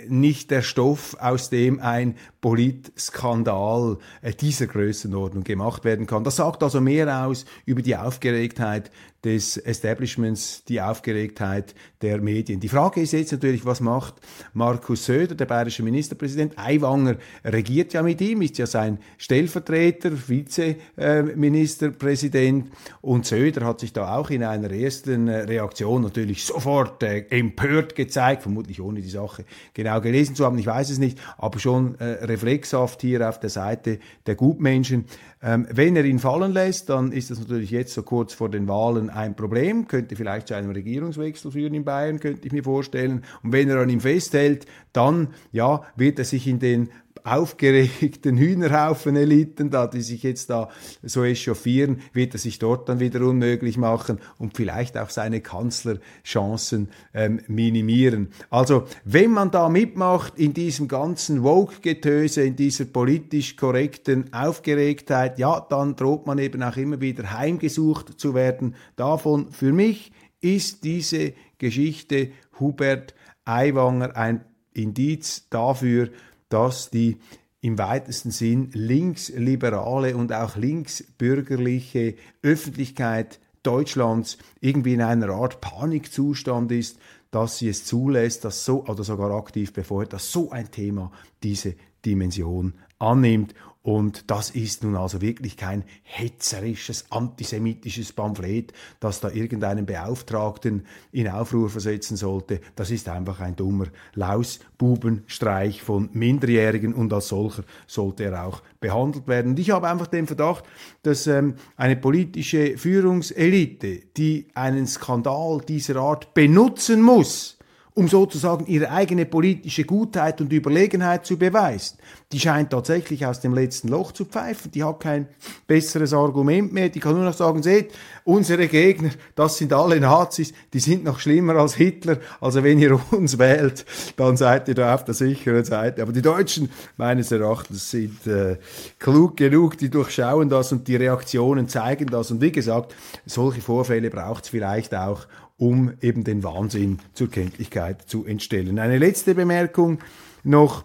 nicht 0.08 0.50
der 0.50 0.62
Stoff, 0.62 1.16
aus 1.20 1.50
dem 1.50 1.80
ein 1.80 2.16
Politskandal 2.40 3.98
äh, 4.22 4.32
dieser 4.32 4.66
Größenordnung 4.66 5.44
gemacht 5.44 5.84
werden 5.84 6.06
kann. 6.06 6.24
Das 6.24 6.36
sagt 6.36 6.62
also 6.62 6.80
mehr 6.80 7.26
aus 7.26 7.44
über 7.66 7.82
die 7.82 7.96
Aufgeregtheit 7.96 8.90
des 9.24 9.56
Establishments, 9.56 10.62
die 10.64 10.80
Aufgeregtheit 10.80 11.74
der 12.02 12.20
Medien. 12.20 12.60
Die 12.60 12.68
Frage 12.68 13.00
ist 13.00 13.10
jetzt 13.12 13.32
natürlich, 13.32 13.66
was 13.66 13.80
macht 13.80 14.14
Markus 14.52 15.06
Söder, 15.06 15.34
der 15.34 15.46
bayerische 15.46 15.82
Ministerpräsident? 15.82 16.56
Aiwanger 16.56 17.16
regiert 17.44 17.94
ja 17.94 18.04
mit 18.04 18.20
ihm, 18.20 18.42
ist 18.42 18.58
ja 18.58 18.66
sein 18.66 19.00
Stellvertreter, 19.16 20.12
Vizeministerpräsident. 20.28 22.70
Und 23.00 23.26
Söder 23.26 23.66
hat 23.66 23.80
sich 23.80 23.92
da 23.92 24.16
auch 24.16 24.30
in 24.30 24.44
einer 24.44 24.70
ersten 24.70 25.28
Reaktion 25.28 26.02
natürlich 26.02 26.44
sofort 26.44 27.02
äh, 27.02 27.26
empört 27.30 27.96
gezeigt, 27.96 28.42
vermutlich 28.42 28.80
ohne 28.80 29.00
die 29.00 29.10
Sache 29.10 29.44
genau 29.74 30.00
gelesen 30.00 30.36
zu 30.36 30.44
haben, 30.44 30.58
ich 30.58 30.66
weiß 30.66 30.90
es 30.90 30.98
nicht, 30.98 31.18
aber 31.38 31.58
schon 31.58 31.98
äh, 31.98 32.04
reflexhaft 32.24 33.02
hier 33.02 33.28
auf 33.28 33.40
der 33.40 33.50
Seite 33.50 33.98
der 34.26 34.36
Gutmenschen. 34.36 35.06
Ähm, 35.42 35.66
wenn 35.70 35.96
er 35.96 36.04
ihn 36.04 36.18
fallen 36.18 36.52
lässt, 36.52 36.88
dann 36.88 37.12
ist 37.12 37.30
das 37.30 37.38
natürlich 37.38 37.70
jetzt 37.70 37.94
so 37.94 38.02
kurz 38.02 38.34
vor 38.34 38.48
den 38.48 38.66
Wahlen 38.68 39.07
ein 39.10 39.34
Problem, 39.36 39.86
könnte 39.88 40.16
vielleicht 40.16 40.48
zu 40.48 40.54
einem 40.54 40.70
Regierungswechsel 40.70 41.50
führen 41.50 41.74
in 41.74 41.84
Bayern, 41.84 42.20
könnte 42.20 42.46
ich 42.46 42.52
mir 42.52 42.64
vorstellen. 42.64 43.24
Und 43.42 43.52
wenn 43.52 43.68
er 43.68 43.78
an 43.78 43.88
ihm 43.88 44.00
festhält, 44.00 44.66
dann 44.92 45.28
ja, 45.52 45.82
wird 45.96 46.18
er 46.18 46.24
sich 46.24 46.46
in 46.46 46.58
den 46.58 46.90
aufgeregten 47.24 48.36
Hühnerhaufen-Eliten 48.36 49.70
da, 49.70 49.86
die 49.86 50.02
sich 50.02 50.22
jetzt 50.22 50.50
da 50.50 50.68
so 51.02 51.24
echauffieren, 51.24 52.00
wird 52.12 52.34
er 52.34 52.38
sich 52.38 52.58
dort 52.58 52.88
dann 52.88 53.00
wieder 53.00 53.20
unmöglich 53.22 53.76
machen 53.76 54.18
und 54.38 54.56
vielleicht 54.56 54.96
auch 54.96 55.10
seine 55.10 55.40
Kanzlerchancen 55.40 56.88
ähm, 57.14 57.40
minimieren. 57.48 58.28
Also, 58.50 58.84
wenn 59.04 59.30
man 59.30 59.50
da 59.50 59.68
mitmacht 59.68 60.38
in 60.38 60.54
diesem 60.54 60.88
ganzen 60.88 61.42
Vogue-Getöse, 61.42 62.42
in 62.42 62.56
dieser 62.56 62.84
politisch 62.84 63.56
korrekten 63.56 64.32
Aufgeregtheit, 64.32 65.38
ja, 65.38 65.60
dann 65.68 65.96
droht 65.96 66.26
man 66.26 66.38
eben 66.38 66.62
auch 66.62 66.76
immer 66.76 67.00
wieder 67.00 67.32
heimgesucht 67.32 68.18
zu 68.20 68.34
werden. 68.34 68.74
Davon 68.96 69.50
für 69.52 69.72
mich 69.72 70.12
ist 70.40 70.84
diese 70.84 71.32
Geschichte 71.58 72.30
Hubert 72.60 73.14
Aiwanger 73.44 74.16
ein 74.16 74.44
Indiz 74.72 75.48
dafür, 75.50 76.10
dass 76.48 76.90
die 76.90 77.18
im 77.60 77.78
weitesten 77.78 78.30
Sinn 78.30 78.70
linksliberale 78.72 80.16
und 80.16 80.32
auch 80.32 80.56
linksbürgerliche 80.56 82.14
Öffentlichkeit 82.42 83.40
Deutschlands 83.62 84.38
irgendwie 84.60 84.94
in 84.94 85.02
einer 85.02 85.30
Art 85.30 85.60
Panikzustand 85.60 86.70
ist, 86.70 86.98
dass 87.30 87.58
sie 87.58 87.68
es 87.68 87.84
zulässt, 87.84 88.44
dass 88.44 88.64
so 88.64 88.84
oder 88.86 89.04
sogar 89.04 89.30
aktiv 89.32 89.72
befeuert, 89.72 90.12
dass 90.12 90.32
so 90.32 90.50
ein 90.50 90.70
Thema 90.70 91.10
diese 91.42 91.74
Dimension 92.04 92.74
annimmt 92.98 93.54
und 93.88 94.30
das 94.30 94.50
ist 94.50 94.84
nun 94.84 94.96
also 94.96 95.22
wirklich 95.22 95.56
kein 95.56 95.82
hetzerisches, 96.02 97.06
antisemitisches 97.10 98.12
Pamphlet, 98.12 98.74
das 99.00 99.20
da 99.20 99.30
irgendeinen 99.30 99.86
Beauftragten 99.86 100.84
in 101.10 101.26
Aufruhr 101.26 101.70
versetzen 101.70 102.18
sollte. 102.18 102.60
Das 102.76 102.90
ist 102.90 103.08
einfach 103.08 103.40
ein 103.40 103.56
dummer 103.56 103.86
Lausbubenstreich 104.12 105.80
von 105.80 106.10
Minderjährigen 106.12 106.92
und 106.92 107.14
als 107.14 107.28
solcher 107.28 107.62
sollte 107.86 108.24
er 108.24 108.44
auch 108.46 108.62
behandelt 108.78 109.26
werden. 109.26 109.52
Und 109.52 109.58
ich 109.58 109.70
habe 109.70 109.88
einfach 109.88 110.08
den 110.08 110.26
Verdacht, 110.26 110.64
dass 111.02 111.26
ähm, 111.26 111.54
eine 111.76 111.96
politische 111.96 112.76
Führungselite, 112.76 114.02
die 114.18 114.48
einen 114.52 114.86
Skandal 114.86 115.62
dieser 115.66 115.96
Art 115.96 116.34
benutzen 116.34 117.00
muss, 117.00 117.57
um 117.98 118.06
sozusagen 118.06 118.64
ihre 118.66 118.92
eigene 118.92 119.26
politische 119.26 119.82
Gutheit 119.82 120.40
und 120.40 120.52
Überlegenheit 120.52 121.26
zu 121.26 121.36
beweisen. 121.36 121.98
Die 122.30 122.38
scheint 122.38 122.70
tatsächlich 122.70 123.26
aus 123.26 123.40
dem 123.40 123.54
letzten 123.54 123.88
Loch 123.88 124.12
zu 124.12 124.24
pfeifen. 124.24 124.70
Die 124.70 124.84
hat 124.84 125.00
kein 125.00 125.26
besseres 125.66 126.12
Argument 126.12 126.72
mehr. 126.72 126.90
Die 126.90 127.00
kann 127.00 127.16
nur 127.16 127.24
noch 127.24 127.34
sagen, 127.34 127.60
seht, 127.60 127.90
unsere 128.22 128.68
Gegner, 128.68 129.10
das 129.34 129.56
sind 129.58 129.72
alle 129.72 129.98
Nazis, 129.98 130.52
die 130.72 130.78
sind 130.78 131.02
noch 131.02 131.18
schlimmer 131.18 131.56
als 131.56 131.74
Hitler. 131.74 132.18
Also 132.40 132.62
wenn 132.62 132.78
ihr 132.78 133.00
uns 133.10 133.36
wählt, 133.36 133.84
dann 134.16 134.36
seid 134.36 134.68
ihr 134.68 134.74
da 134.76 134.94
auf 134.94 135.04
der 135.04 135.14
sicheren 135.14 135.64
Seite. 135.64 136.00
Aber 136.02 136.12
die 136.12 136.22
Deutschen, 136.22 136.70
meines 136.98 137.32
Erachtens, 137.32 137.90
sind 137.90 138.28
äh, 138.28 138.58
klug 139.00 139.36
genug, 139.36 139.76
die 139.76 139.90
durchschauen 139.90 140.48
das 140.48 140.70
und 140.70 140.86
die 140.86 140.94
Reaktionen 140.94 141.68
zeigen 141.68 142.06
das. 142.06 142.30
Und 142.30 142.40
wie 142.42 142.52
gesagt, 142.52 142.94
solche 143.26 143.60
Vorfälle 143.60 144.08
braucht 144.08 144.44
es 144.44 144.50
vielleicht 144.50 144.94
auch, 144.94 145.26
um 145.58 145.92
eben 146.00 146.24
den 146.24 146.42
Wahnsinn 146.42 147.00
zur 147.12 147.30
Kenntlichkeit 147.30 148.02
zu 148.02 148.24
entstellen. 148.24 148.78
Eine 148.78 148.98
letzte 148.98 149.34
Bemerkung 149.34 149.98
noch. 150.44 150.84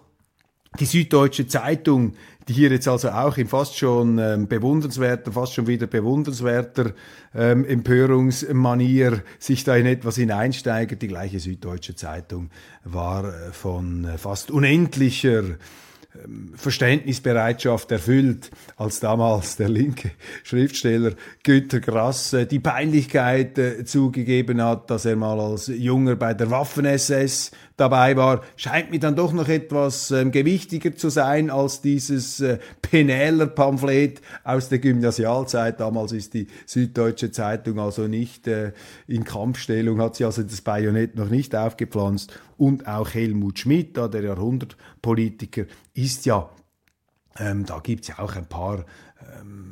Die 0.80 0.86
Süddeutsche 0.86 1.46
Zeitung, 1.46 2.16
die 2.48 2.54
hier 2.54 2.72
jetzt 2.72 2.88
also 2.88 3.10
auch 3.12 3.38
in 3.38 3.48
fast 3.48 3.78
schon 3.78 4.18
ähm, 4.18 4.48
bewundernswerter, 4.48 5.32
fast 5.32 5.54
schon 5.54 5.68
wieder 5.68 5.86
bewundernswerter 5.86 6.94
ähm, 7.36 7.64
Empörungsmanier 7.64 9.22
sich 9.38 9.64
da 9.64 9.76
in 9.76 9.86
etwas 9.86 10.16
hineinsteigert. 10.16 11.00
Die 11.04 11.08
gleiche 11.08 11.40
Süddeutsche 11.40 11.96
Zeitung 11.96 12.50
war 12.84 13.26
äh, 13.26 13.52
von 13.52 14.06
äh, 14.06 14.18
fast 14.18 14.50
unendlicher 14.50 15.44
Verständnisbereitschaft 16.56 17.92
erfüllt, 17.92 18.52
als 18.78 19.00
damals 19.00 19.56
der 19.56 19.70
linke 19.70 20.12
Schriftsteller 20.44 21.14
Günter 21.44 21.80
Grass 21.80 22.36
die 22.50 22.60
Peinlichkeit 22.60 23.58
äh, 23.58 23.84
zugegeben 23.84 24.62
hat, 24.62 24.90
dass 24.90 25.06
er 25.06 25.16
mal 25.16 25.40
als 25.40 25.68
Junger 25.68 26.16
bei 26.16 26.34
der 26.34 26.52
Waffen-SS 26.52 27.52
dabei 27.78 28.16
war, 28.16 28.42
scheint 28.56 28.92
mir 28.92 29.00
dann 29.00 29.16
doch 29.16 29.34
noch 29.34 29.48
etwas 29.48 30.12
ähm, 30.12 30.32
gewichtiger 30.32 30.96
zu 30.96 31.10
sein 31.10 31.50
als 31.50 31.82
dieses 31.82 32.40
äh, 32.40 32.60
Penäler-Pamphlet 32.82 34.22
aus 34.44 34.70
der 34.70 34.80
Gymnasialzeit. 34.80 35.80
Damals 35.80 36.12
ist 36.12 36.34
die 36.34 36.48
Süddeutsche 36.66 37.32
Zeitung 37.32 37.80
also 37.80 38.08
nicht 38.08 38.48
äh, 38.48 38.74
in 39.08 39.24
Kampfstellung, 39.24 40.02
hat 40.02 40.16
sie 40.16 40.26
also 40.26 40.44
das 40.44 40.62
Bajonett 40.62 41.16
noch 41.16 41.30
nicht 41.30 41.56
aufgepflanzt. 41.56 42.38
Und 42.58 42.88
auch 42.88 43.14
Helmut 43.14 43.60
Schmidt, 43.60 43.98
der 43.98 44.22
Jahrhundertpolitiker, 44.22 45.66
ist 45.94 46.26
ja 46.26 46.50
ähm, 47.40 47.66
da 47.66 47.80
gibt's 47.80 48.08
ja 48.10 48.20
auch 48.20 48.36
ein 48.36 48.46
paar 48.46 48.86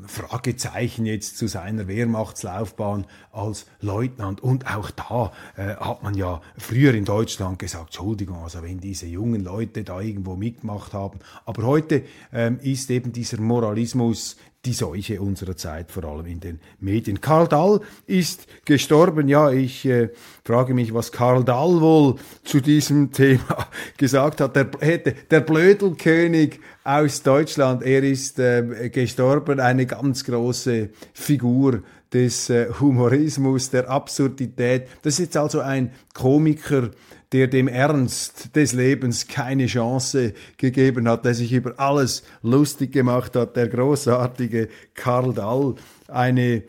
Fragezeichen 0.07 1.05
jetzt 1.05 1.37
zu 1.37 1.47
seiner 1.47 1.87
Wehrmachtslaufbahn 1.87 3.05
als 3.31 3.65
Leutnant. 3.79 4.41
Und 4.41 4.67
auch 4.67 4.91
da 4.91 5.31
äh, 5.55 5.75
hat 5.75 6.03
man 6.03 6.13
ja 6.15 6.41
früher 6.57 6.93
in 6.93 7.05
Deutschland 7.05 7.59
gesagt, 7.59 7.85
Entschuldigung, 7.85 8.43
also 8.43 8.61
wenn 8.63 8.79
diese 8.79 9.05
jungen 9.05 9.41
Leute 9.43 9.83
da 9.83 10.01
irgendwo 10.01 10.35
mitgemacht 10.35 10.93
haben. 10.93 11.19
Aber 11.45 11.63
heute 11.63 12.03
ähm, 12.33 12.59
ist 12.61 12.89
eben 12.91 13.11
dieser 13.11 13.39
Moralismus 13.39 14.37
die 14.65 14.73
Seuche 14.73 15.19
unserer 15.21 15.57
Zeit, 15.57 15.91
vor 15.91 16.03
allem 16.03 16.27
in 16.27 16.39
den 16.39 16.59
Medien. 16.79 17.19
Karl 17.19 17.47
Dahl 17.47 17.81
ist 18.05 18.47
gestorben. 18.65 19.27
Ja, 19.27 19.49
ich 19.49 19.85
äh, 19.85 20.09
frage 20.43 20.75
mich, 20.75 20.93
was 20.93 21.11
Karl 21.11 21.43
Dahl 21.43 21.81
wohl 21.81 22.15
zu 22.43 22.61
diesem 22.61 23.11
Thema 23.11 23.67
gesagt 23.97 24.39
hat. 24.39 24.55
Der, 24.55 24.69
hätte, 24.79 25.15
der 25.31 25.41
Blödelkönig 25.41 26.59
aus 26.83 27.23
Deutschland, 27.23 27.81
er 27.81 28.03
ist 28.03 28.37
äh, 28.37 28.89
gestorben, 28.89 29.59
eine 29.59 29.87
ganz 29.87 30.23
große 30.23 30.89
Figur 31.13 31.81
des 32.13 32.49
äh, 32.51 32.67
Humorismus, 32.79 33.71
der 33.71 33.89
Absurdität. 33.89 34.87
Das 35.01 35.13
ist 35.15 35.19
jetzt 35.19 35.37
also 35.37 35.61
ein 35.61 35.91
Komiker, 36.13 36.91
der 37.31 37.47
dem 37.47 37.67
Ernst 37.67 38.55
des 38.55 38.73
Lebens 38.73 39.27
keine 39.27 39.67
Chance 39.67 40.33
gegeben 40.57 41.07
hat, 41.07 41.23
der 41.23 41.33
sich 41.33 41.53
über 41.53 41.79
alles 41.79 42.23
lustig 42.41 42.91
gemacht 42.91 43.35
hat, 43.35 43.55
der 43.55 43.69
großartige 43.69 44.67
Karl 44.93 45.33
Dall, 45.33 45.75
eine 46.07 46.63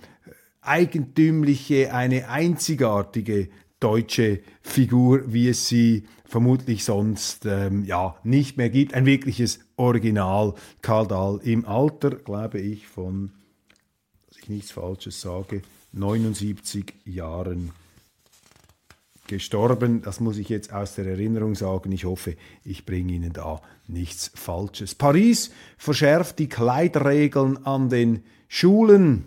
eigentümliche, 0.61 1.92
eine 1.92 2.29
einzigartige 2.29 3.48
deutsche 3.81 4.40
Figur, 4.62 5.33
wie 5.33 5.48
es 5.48 5.66
sie 5.66 6.05
vermutlich 6.25 6.85
sonst 6.85 7.44
ähm, 7.44 7.85
ja 7.85 8.16
nicht 8.22 8.57
mehr 8.57 8.70
gibt. 8.70 8.94
Ein 8.94 9.05
wirkliches 9.05 9.59
Original 9.77 10.55
Karl 10.81 11.09
Dahl 11.09 11.40
im 11.42 11.66
Alter, 11.66 12.11
glaube 12.11 12.61
ich, 12.61 12.87
von, 12.87 13.33
dass 14.29 14.38
ich 14.38 14.48
nichts 14.48 14.70
Falsches 14.70 15.20
sage, 15.20 15.62
79 15.92 16.94
Jahren 17.05 17.72
gestorben. 19.33 20.03
Das 20.03 20.21
muss 20.21 20.37
ich 20.37 20.51
jetzt 20.51 20.73
aus 20.73 20.95
der 20.95 21.07
Erinnerung 21.07 21.55
sagen. 21.55 21.90
Ich 21.90 22.05
hoffe, 22.05 22.37
ich 22.64 22.85
bringe 22.85 23.14
Ihnen 23.14 23.33
da 23.33 23.62
nichts 23.87 24.31
Falsches. 24.35 24.95
Paris 24.95 25.51
verschärft 25.79 26.38
die 26.38 26.49
Kleidregeln 26.49 27.64
an 27.64 27.88
den 27.88 28.25
Schulen. 28.49 29.25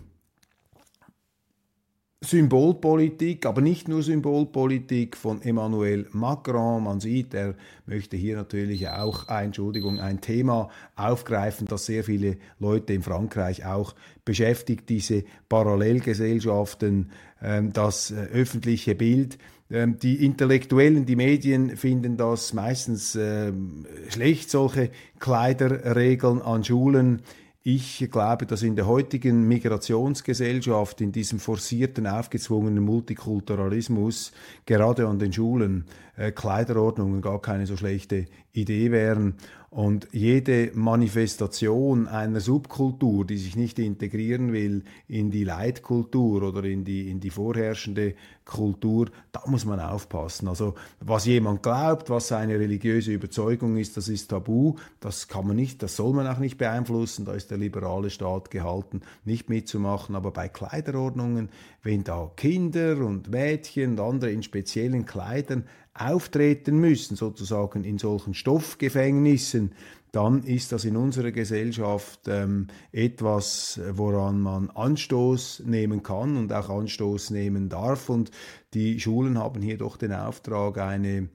Symbolpolitik, 2.22 3.44
aber 3.46 3.60
nicht 3.60 3.88
nur 3.88 4.02
Symbolpolitik 4.02 5.16
von 5.16 5.42
Emmanuel 5.42 6.06
Macron. 6.12 6.82
Man 6.84 6.98
sieht, 6.98 7.34
er 7.34 7.54
möchte 7.84 8.16
hier 8.16 8.36
natürlich 8.36 8.88
auch, 8.88 9.28
Entschuldigung, 9.28 10.00
ein 10.00 10.20
Thema 10.20 10.70
aufgreifen, 10.94 11.66
das 11.66 11.86
sehr 11.86 12.04
viele 12.04 12.38
Leute 12.58 12.94
in 12.94 13.02
Frankreich 13.02 13.66
auch 13.66 13.94
beschäftigt, 14.24 14.88
diese 14.88 15.24
Parallelgesellschaften, 15.48 17.10
ähm, 17.42 17.72
das 17.72 18.10
äh, 18.10 18.14
öffentliche 18.14 18.94
Bild 18.94 19.38
die 19.68 20.24
Intellektuellen, 20.24 21.06
die 21.06 21.16
Medien 21.16 21.76
finden 21.76 22.16
das 22.16 22.52
meistens 22.52 23.16
ähm, 23.16 23.84
schlecht, 24.08 24.48
solche 24.48 24.90
Kleiderregeln 25.18 26.40
an 26.40 26.62
Schulen. 26.62 27.22
Ich 27.64 28.08
glaube, 28.12 28.46
dass 28.46 28.62
in 28.62 28.76
der 28.76 28.86
heutigen 28.86 29.48
Migrationsgesellschaft, 29.48 31.00
in 31.00 31.10
diesem 31.10 31.40
forcierten, 31.40 32.06
aufgezwungenen 32.06 32.84
Multikulturalismus, 32.84 34.30
gerade 34.66 35.08
an 35.08 35.18
den 35.18 35.32
Schulen, 35.32 35.86
äh, 36.16 36.30
Kleiderordnungen 36.30 37.20
gar 37.20 37.42
keine 37.42 37.66
so 37.66 37.76
schlechte 37.76 38.26
Idee 38.52 38.92
wären. 38.92 39.34
Und 39.76 40.08
jede 40.10 40.70
Manifestation 40.72 42.08
einer 42.08 42.40
Subkultur, 42.40 43.26
die 43.26 43.36
sich 43.36 43.56
nicht 43.56 43.78
integrieren 43.78 44.54
will 44.54 44.84
in 45.06 45.30
die 45.30 45.44
Leitkultur 45.44 46.44
oder 46.44 46.64
in 46.64 46.82
die, 46.82 47.10
in 47.10 47.20
die 47.20 47.28
vorherrschende 47.28 48.14
Kultur, 48.46 49.10
da 49.32 49.42
muss 49.44 49.66
man 49.66 49.78
aufpassen. 49.78 50.48
Also 50.48 50.76
was 51.00 51.26
jemand 51.26 51.62
glaubt, 51.62 52.08
was 52.08 52.28
seine 52.28 52.58
religiöse 52.58 53.12
Überzeugung 53.12 53.76
ist, 53.76 53.98
das 53.98 54.08
ist 54.08 54.28
tabu, 54.28 54.76
das 55.00 55.28
kann 55.28 55.46
man 55.46 55.56
nicht, 55.56 55.82
das 55.82 55.96
soll 55.96 56.14
man 56.14 56.26
auch 56.26 56.38
nicht 56.38 56.56
beeinflussen, 56.56 57.26
da 57.26 57.34
ist 57.34 57.50
der 57.50 57.58
liberale 57.58 58.08
Staat 58.08 58.50
gehalten, 58.50 59.02
nicht 59.26 59.50
mitzumachen. 59.50 60.14
Aber 60.14 60.30
bei 60.30 60.48
Kleiderordnungen, 60.48 61.50
wenn 61.82 62.02
da 62.02 62.30
Kinder 62.34 62.96
und 63.04 63.30
Mädchen 63.30 63.90
und 63.90 64.00
andere 64.00 64.30
in 64.30 64.42
speziellen 64.42 65.04
Kleidern 65.04 65.64
auftreten 65.98 66.78
müssen, 66.78 67.16
sozusagen 67.16 67.84
in 67.84 67.98
solchen 67.98 68.34
Stoffgefängnissen, 68.34 69.72
dann 70.12 70.44
ist 70.44 70.72
das 70.72 70.84
in 70.84 70.96
unserer 70.96 71.30
Gesellschaft 71.30 72.20
ähm, 72.26 72.68
etwas, 72.90 73.78
woran 73.92 74.40
man 74.40 74.70
Anstoß 74.70 75.64
nehmen 75.66 76.02
kann 76.02 76.36
und 76.36 76.52
auch 76.52 76.70
Anstoß 76.70 77.30
nehmen 77.30 77.68
darf. 77.68 78.08
Und 78.08 78.30
die 78.72 78.98
Schulen 78.98 79.38
haben 79.38 79.60
hier 79.60 79.76
doch 79.76 79.96
den 79.98 80.12
Auftrag, 80.12 80.78
eine 80.78 81.28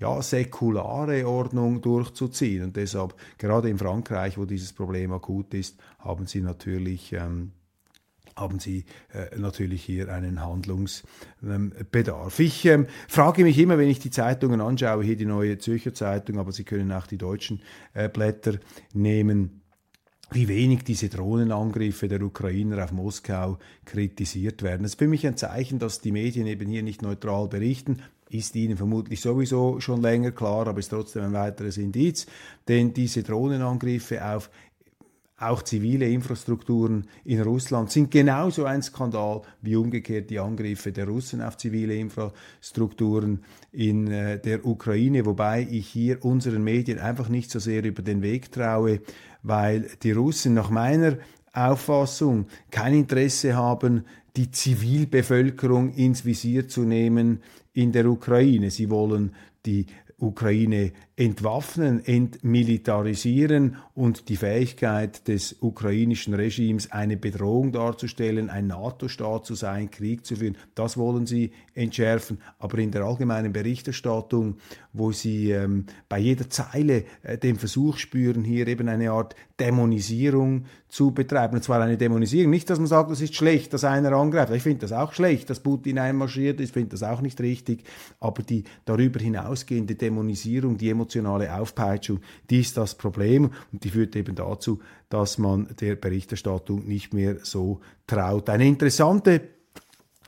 ja, 0.00 0.22
säkulare 0.22 1.28
Ordnung 1.28 1.82
durchzuziehen. 1.82 2.64
Und 2.64 2.76
deshalb, 2.76 3.14
gerade 3.38 3.68
in 3.68 3.78
Frankreich, 3.78 4.38
wo 4.38 4.46
dieses 4.46 4.72
Problem 4.72 5.12
akut 5.12 5.52
ist, 5.52 5.78
haben 5.98 6.26
sie 6.26 6.40
natürlich 6.40 7.12
ähm, 7.12 7.52
haben 8.36 8.58
Sie 8.58 8.84
äh, 9.12 9.36
natürlich 9.38 9.82
hier 9.82 10.12
einen 10.12 10.40
Handlungsbedarf. 10.44 12.38
Ähm, 12.38 12.46
ich 12.46 12.64
ähm, 12.66 12.86
frage 13.08 13.44
mich 13.44 13.58
immer, 13.58 13.78
wenn 13.78 13.88
ich 13.88 13.98
die 13.98 14.10
Zeitungen 14.10 14.60
anschaue, 14.60 15.04
hier 15.04 15.16
die 15.16 15.24
neue 15.24 15.58
Zürcher 15.58 15.94
Zeitung, 15.94 16.38
aber 16.38 16.52
Sie 16.52 16.64
können 16.64 16.92
auch 16.92 17.06
die 17.06 17.18
deutschen 17.18 17.60
äh, 17.94 18.08
Blätter 18.08 18.58
nehmen, 18.92 19.62
wie 20.30 20.48
wenig 20.48 20.84
diese 20.84 21.08
Drohnenangriffe 21.08 22.08
der 22.08 22.22
Ukrainer 22.22 22.82
auf 22.82 22.92
Moskau 22.92 23.58
kritisiert 23.84 24.62
werden. 24.62 24.82
Das 24.82 24.92
ist 24.92 24.98
für 24.98 25.08
mich 25.08 25.26
ein 25.26 25.36
Zeichen, 25.36 25.78
dass 25.78 26.00
die 26.00 26.12
Medien 26.12 26.46
eben 26.46 26.68
hier 26.68 26.82
nicht 26.82 27.02
neutral 27.02 27.48
berichten, 27.48 28.02
ist 28.32 28.56
Ihnen 28.56 28.76
vermutlich 28.78 29.20
sowieso 29.20 29.78
schon 29.80 30.00
länger 30.00 30.32
klar, 30.32 30.66
aber 30.66 30.78
ist 30.78 30.88
trotzdem 30.88 31.24
ein 31.24 31.32
weiteres 31.34 31.76
Indiz, 31.76 32.26
denn 32.66 32.94
diese 32.94 33.22
Drohnenangriffe 33.22 34.24
auf 34.24 34.50
auch 35.42 35.62
zivile 35.62 36.08
Infrastrukturen 36.08 37.06
in 37.24 37.40
Russland 37.40 37.90
sind 37.90 38.10
genauso 38.10 38.64
ein 38.64 38.82
Skandal 38.82 39.42
wie 39.60 39.76
umgekehrt 39.76 40.30
die 40.30 40.38
Angriffe 40.38 40.92
der 40.92 41.06
Russen 41.06 41.42
auf 41.42 41.56
zivile 41.56 41.94
Infrastrukturen 41.94 43.44
in 43.72 44.10
äh, 44.10 44.38
der 44.38 44.64
Ukraine, 44.64 45.26
wobei 45.26 45.66
ich 45.70 45.88
hier 45.88 46.24
unseren 46.24 46.62
Medien 46.64 46.98
einfach 46.98 47.28
nicht 47.28 47.50
so 47.50 47.58
sehr 47.58 47.84
über 47.84 48.02
den 48.02 48.22
Weg 48.22 48.52
traue, 48.52 49.00
weil 49.42 49.88
die 50.02 50.12
Russen 50.12 50.54
nach 50.54 50.70
meiner 50.70 51.18
Auffassung 51.52 52.46
kein 52.70 52.94
Interesse 52.94 53.54
haben, 53.54 54.04
die 54.36 54.50
Zivilbevölkerung 54.50 55.92
ins 55.92 56.24
Visier 56.24 56.68
zu 56.68 56.82
nehmen 56.82 57.42
in 57.74 57.92
der 57.92 58.06
Ukraine. 58.06 58.70
Sie 58.70 58.88
wollen 58.90 59.34
die 59.66 59.86
Ukraine 60.22 60.92
entwaffnen, 61.16 62.04
entmilitarisieren 62.04 63.76
und 63.94 64.28
die 64.28 64.36
Fähigkeit 64.36 65.26
des 65.26 65.56
ukrainischen 65.60 66.32
Regimes, 66.32 66.92
eine 66.92 67.16
Bedrohung 67.16 67.72
darzustellen, 67.72 68.48
ein 68.48 68.68
NATO-Staat 68.68 69.44
zu 69.44 69.54
sein, 69.56 69.90
Krieg 69.90 70.24
zu 70.24 70.36
führen, 70.36 70.56
das 70.76 70.96
wollen 70.96 71.26
sie 71.26 71.50
entschärfen. 71.74 72.38
Aber 72.60 72.78
in 72.78 72.92
der 72.92 73.02
allgemeinen 73.02 73.52
Berichterstattung, 73.52 74.58
wo 74.92 75.10
sie 75.10 75.50
ähm, 75.50 75.86
bei 76.08 76.20
jeder 76.20 76.48
Zeile 76.48 77.04
äh, 77.24 77.36
den 77.36 77.56
Versuch 77.56 77.96
spüren, 77.96 78.44
hier 78.44 78.68
eben 78.68 78.88
eine 78.88 79.10
Art 79.10 79.34
Dämonisierung 79.62 80.64
zu 80.88 81.12
betreiben. 81.12 81.54
Und 81.54 81.62
zwar 81.62 81.80
eine 81.80 81.96
Dämonisierung. 81.96 82.50
Nicht, 82.50 82.68
dass 82.68 82.78
man 82.78 82.88
sagt, 82.88 83.12
das 83.12 83.20
ist 83.20 83.36
schlecht, 83.36 83.72
dass 83.72 83.84
einer 83.84 84.12
angreift. 84.12 84.52
Ich 84.52 84.62
finde 84.64 84.80
das 84.80 84.92
auch 84.92 85.12
schlecht, 85.12 85.48
dass 85.50 85.60
Putin 85.60 86.00
einmarschiert 86.00 86.60
ist, 86.60 86.74
finde 86.74 86.90
das 86.90 87.04
auch 87.04 87.20
nicht 87.20 87.40
richtig. 87.40 87.84
Aber 88.18 88.42
die 88.42 88.64
darüber 88.84 89.20
hinausgehende 89.20 89.94
Dämonisierung, 89.94 90.76
die 90.78 90.90
emotionale 90.90 91.54
Aufpeitschung, 91.54 92.18
die 92.50 92.60
ist 92.60 92.76
das 92.76 92.96
Problem 92.96 93.50
und 93.72 93.84
die 93.84 93.90
führt 93.90 94.16
eben 94.16 94.34
dazu, 94.34 94.80
dass 95.08 95.38
man 95.38 95.68
der 95.80 95.94
Berichterstattung 95.94 96.84
nicht 96.86 97.14
mehr 97.14 97.36
so 97.42 97.80
traut. 98.08 98.50
Eine 98.50 98.66
interessante 98.66 99.40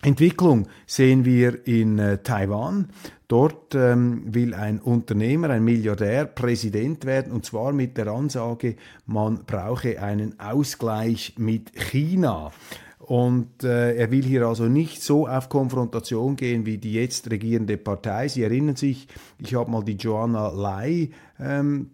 Entwicklung 0.05 0.69
sehen 0.87 1.25
wir 1.25 1.67
in 1.67 1.99
äh, 1.99 2.19
Taiwan. 2.19 2.89
Dort 3.27 3.75
ähm, 3.75 4.35
will 4.35 4.53
ein 4.53 4.79
Unternehmer, 4.79 5.49
ein 5.49 5.65
Milliardär 5.65 6.27
Präsident 6.27 7.07
werden 7.07 7.33
und 7.33 7.47
zwar 7.47 7.73
mit 7.73 7.97
der 7.97 8.09
Ansage, 8.09 8.77
man 9.07 9.45
brauche 9.47 10.03
einen 10.03 10.39
Ausgleich 10.39 11.37
mit 11.39 11.73
China. 11.75 12.53
Und 12.99 13.65
äh, 13.65 13.97
er 13.97 14.11
will 14.11 14.25
hier 14.25 14.47
also 14.47 14.65
nicht 14.65 15.03
so 15.03 15.27
auf 15.27 15.49
Konfrontation 15.49 16.37
gehen 16.37 16.67
wie 16.67 16.77
die 16.77 16.93
jetzt 16.93 17.31
regierende 17.31 17.79
Partei. 17.79 18.29
Sie 18.29 18.43
erinnern 18.43 18.77
sich, 18.77 19.09
ich 19.39 19.55
habe 19.55 19.71
mal 19.71 19.85
die 19.85 19.97
Joanna 19.97 20.49
Lai 20.49 21.11
ähm, 21.41 21.93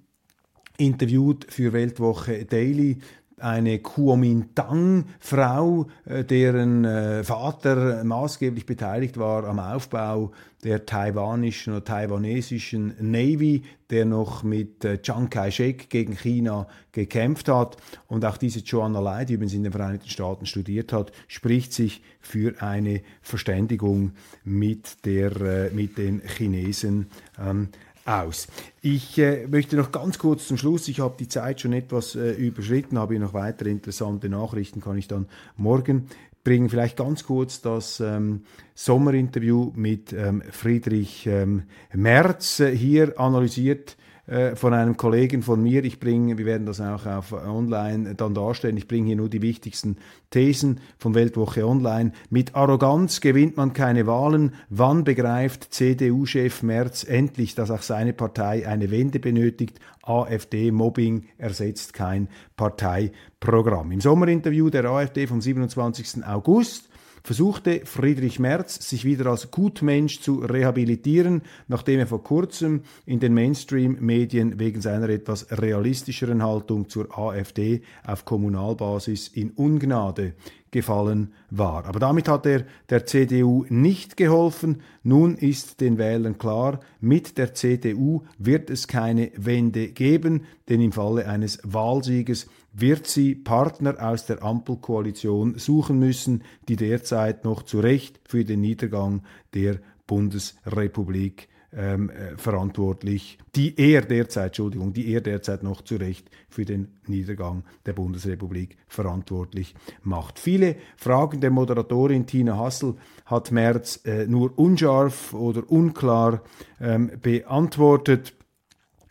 interviewt 0.79 1.47
für 1.49 1.73
Weltwoche 1.73 2.45
Daily 2.45 2.99
eine 3.41 3.79
Kuomintang-Frau, 3.79 5.87
äh, 6.05 6.25
deren 6.25 6.85
äh, 6.85 7.25
Vater 7.25 8.05
maßgeblich 8.05 8.67
beteiligt 8.67 9.19
war 9.19 9.45
am 9.45 9.59
Aufbau 9.59 10.33
der 10.63 10.85
taiwanischen 10.85 11.73
oder 11.73 11.85
taiwanesischen 11.85 12.95
Navy, 13.01 13.63
der 13.89 14.05
noch 14.05 14.43
mit 14.43 14.85
äh, 14.85 15.01
Chiang 15.01 15.31
Kai-shek 15.31 15.89
gegen 15.89 16.17
China 16.17 16.67
gekämpft 16.93 17.49
hat. 17.49 17.77
Und 18.09 18.25
auch 18.25 18.37
diese 18.37 18.61
Joanna 18.61 19.01
Lai, 19.01 19.25
die 19.25 19.35
übrigens 19.35 19.55
in 19.55 19.63
den 19.63 19.73
Vereinigten 19.73 20.11
Staaten 20.11 20.47
studiert 20.47 20.93
hat, 20.93 21.13
spricht 21.29 21.73
sich 21.73 22.03
für 22.21 22.63
eine 22.63 23.01
Verständigung 23.23 24.13
mit, 24.45 25.07
der, 25.07 25.71
mit 25.73 25.97
den 25.97 26.21
Chinesen 26.21 27.07
ähm, 27.39 27.69
aus. 28.11 28.49
Ich 28.83 29.19
äh, 29.19 29.47
möchte 29.47 29.77
noch 29.77 29.93
ganz 29.93 30.19
kurz 30.19 30.49
zum 30.49 30.57
Schluss, 30.57 30.89
ich 30.89 31.01
habe 31.01 31.15
die 31.19 31.29
Zeit 31.29 31.61
schon 31.61 31.73
etwas 31.73 32.17
äh, 32.17 32.33
überschritten, 32.33 32.99
habe 32.99 33.15
hier 33.15 33.21
noch 33.21 33.35
weitere 33.35 33.71
interessante 33.71 34.29
Nachrichten, 34.29 34.81
kann 34.81 34.99
ich 34.99 35.09
dann 35.09 35.27
morgen 35.57 36.09
bringen. 36.43 36.69
Vielleicht 36.69 36.97
ganz 36.97 37.25
kurz 37.25 37.61
das 37.61 38.01
ähm, 38.01 38.43
Sommerinterview 38.75 39.73
mit 39.75 40.13
ähm, 40.13 40.43
Friedrich 40.51 41.27
ähm, 41.27 41.65
Merz 41.93 42.61
äh, 42.61 42.75
hier 42.77 43.19
analysiert 43.19 43.97
äh, 44.31 44.55
von 44.55 44.73
einem 44.73 44.97
Kollegen 44.97 45.43
von 45.43 45.61
mir. 45.61 45.85
Ich 45.85 45.99
bringe, 45.99 46.39
wir 46.39 46.47
werden 46.47 46.65
das 46.65 46.81
auch 46.81 47.05
auf 47.05 47.33
online 47.33 48.15
dann 48.15 48.33
darstellen, 48.33 48.77
ich 48.77 48.87
bringe 48.87 49.09
hier 49.09 49.17
nur 49.17 49.29
die 49.29 49.43
wichtigsten 49.43 49.97
Thesen 50.31 50.79
von 50.99 51.17
Weltwoche 51.17 51.67
Online. 51.67 52.13
Mit 52.29 52.55
Arroganz 52.55 53.21
gewinnt 53.21 53.57
man 53.57 53.73
keine 53.73 54.07
Wahlen. 54.07 54.55
Wann 54.69 55.03
begreift 55.03 55.75
CDU-Chef 55.75 56.63
Merz 56.63 57.03
endlich, 57.03 57.57
dass 57.57 57.73
auch 57.73 57.83
seine 57.83 58.13
Partei 58.13 58.69
eine 58.69 58.93
Wende 58.93 59.19
benötigt? 59.19 59.81
AfD-Mobbing 60.03 61.25
ersetzt 61.37 61.93
kein 61.93 62.29
Parteiprogramm. 62.57 63.91
Im 63.91 64.01
Sommerinterview 64.01 64.71
der 64.71 64.85
AfD 64.85 65.27
vom 65.27 65.41
27. 65.41 66.25
August 66.25 66.90
versuchte 67.23 67.83
Friedrich 67.85 68.39
Merz, 68.39 68.89
sich 68.89 69.05
wieder 69.05 69.27
als 69.27 69.51
Gutmensch 69.51 70.21
zu 70.21 70.41
rehabilitieren, 70.41 71.43
nachdem 71.69 72.01
er 72.01 72.07
vor 72.07 72.23
kurzem 72.23 72.83
in 73.07 73.21
den 73.21 73.35
Mainstream-Medien 73.35 74.59
wegen 74.59 74.81
seiner 74.81 75.09
etwas 75.09 75.47
realistischeren 75.51 76.43
Haltung 76.43 76.89
zur 76.89 77.17
AfD 77.17 77.83
auf 78.05 78.25
Kommunalbasis 78.25 79.29
in 79.29 79.51
Ungnade 79.51 80.35
gefallen 80.71 81.33
war. 81.51 81.85
Aber 81.87 81.99
damit 81.99 82.29
hat 82.29 82.47
er 82.47 82.65
der 82.89 83.07
CDU 83.07 83.65
nicht 83.69 84.17
geholfen. 84.17 84.83
Nun 85.03 85.37
ist 85.37 85.81
den 85.81 85.99
Wählern 85.99 86.39
klar, 86.39 86.81
mit 87.01 87.39
der 87.39 87.55
CDU 87.55 88.23
wird 88.39 88.71
es 88.71 88.87
keine 88.87 89.31
Wende 89.37 89.89
geben, 89.89 90.45
denn 90.69 90.81
im 90.81 90.93
Falle 90.93 91.27
eines 91.27 91.59
Wahlsieges 91.65 92.49
wird 92.73 93.07
sie 93.07 93.35
Partner 93.35 93.97
aus 94.01 94.27
der 94.27 94.43
Ampelkoalition 94.43 95.59
suchen 95.59 95.99
müssen, 95.99 96.45
die 96.69 96.77
derzeit 96.77 97.45
noch 97.45 97.65
zu 97.65 97.81
Recht 97.81 98.21
für 98.25 98.45
den 98.45 98.61
Niedergang 98.61 99.23
der 99.55 99.81
Bundesrepublik 100.07 101.49
ähm, 101.73 102.11
äh, 102.11 102.37
verantwortlich, 102.37 103.39
die 103.55 103.79
er 103.79 104.03
derzeit, 104.03 104.47
Entschuldigung, 104.47 104.93
die 104.93 105.13
er 105.13 105.21
derzeit 105.21 105.63
noch 105.63 105.83
zu 105.83 105.97
Recht 105.97 106.31
für 106.49 106.65
den 106.65 106.89
Niedergang 107.07 107.65
der 107.87 107.93
Bundesrepublik 107.93 108.77
verantwortlich 108.89 109.75
macht. 110.03 110.39
Viele 110.39 110.77
Fragen 110.97 111.41
der 111.41 111.51
Moderatorin 111.51 112.27
Tina 112.27 112.57
Hassel 112.57 112.95
hat 113.25 113.53
Merz 113.53 114.01
äh, 114.05 114.27
nur 114.27 114.59
unscharf 114.59 115.33
oder 115.35 115.71
unklar 115.71 116.43
ähm, 116.81 117.11
beantwortet 117.23 118.35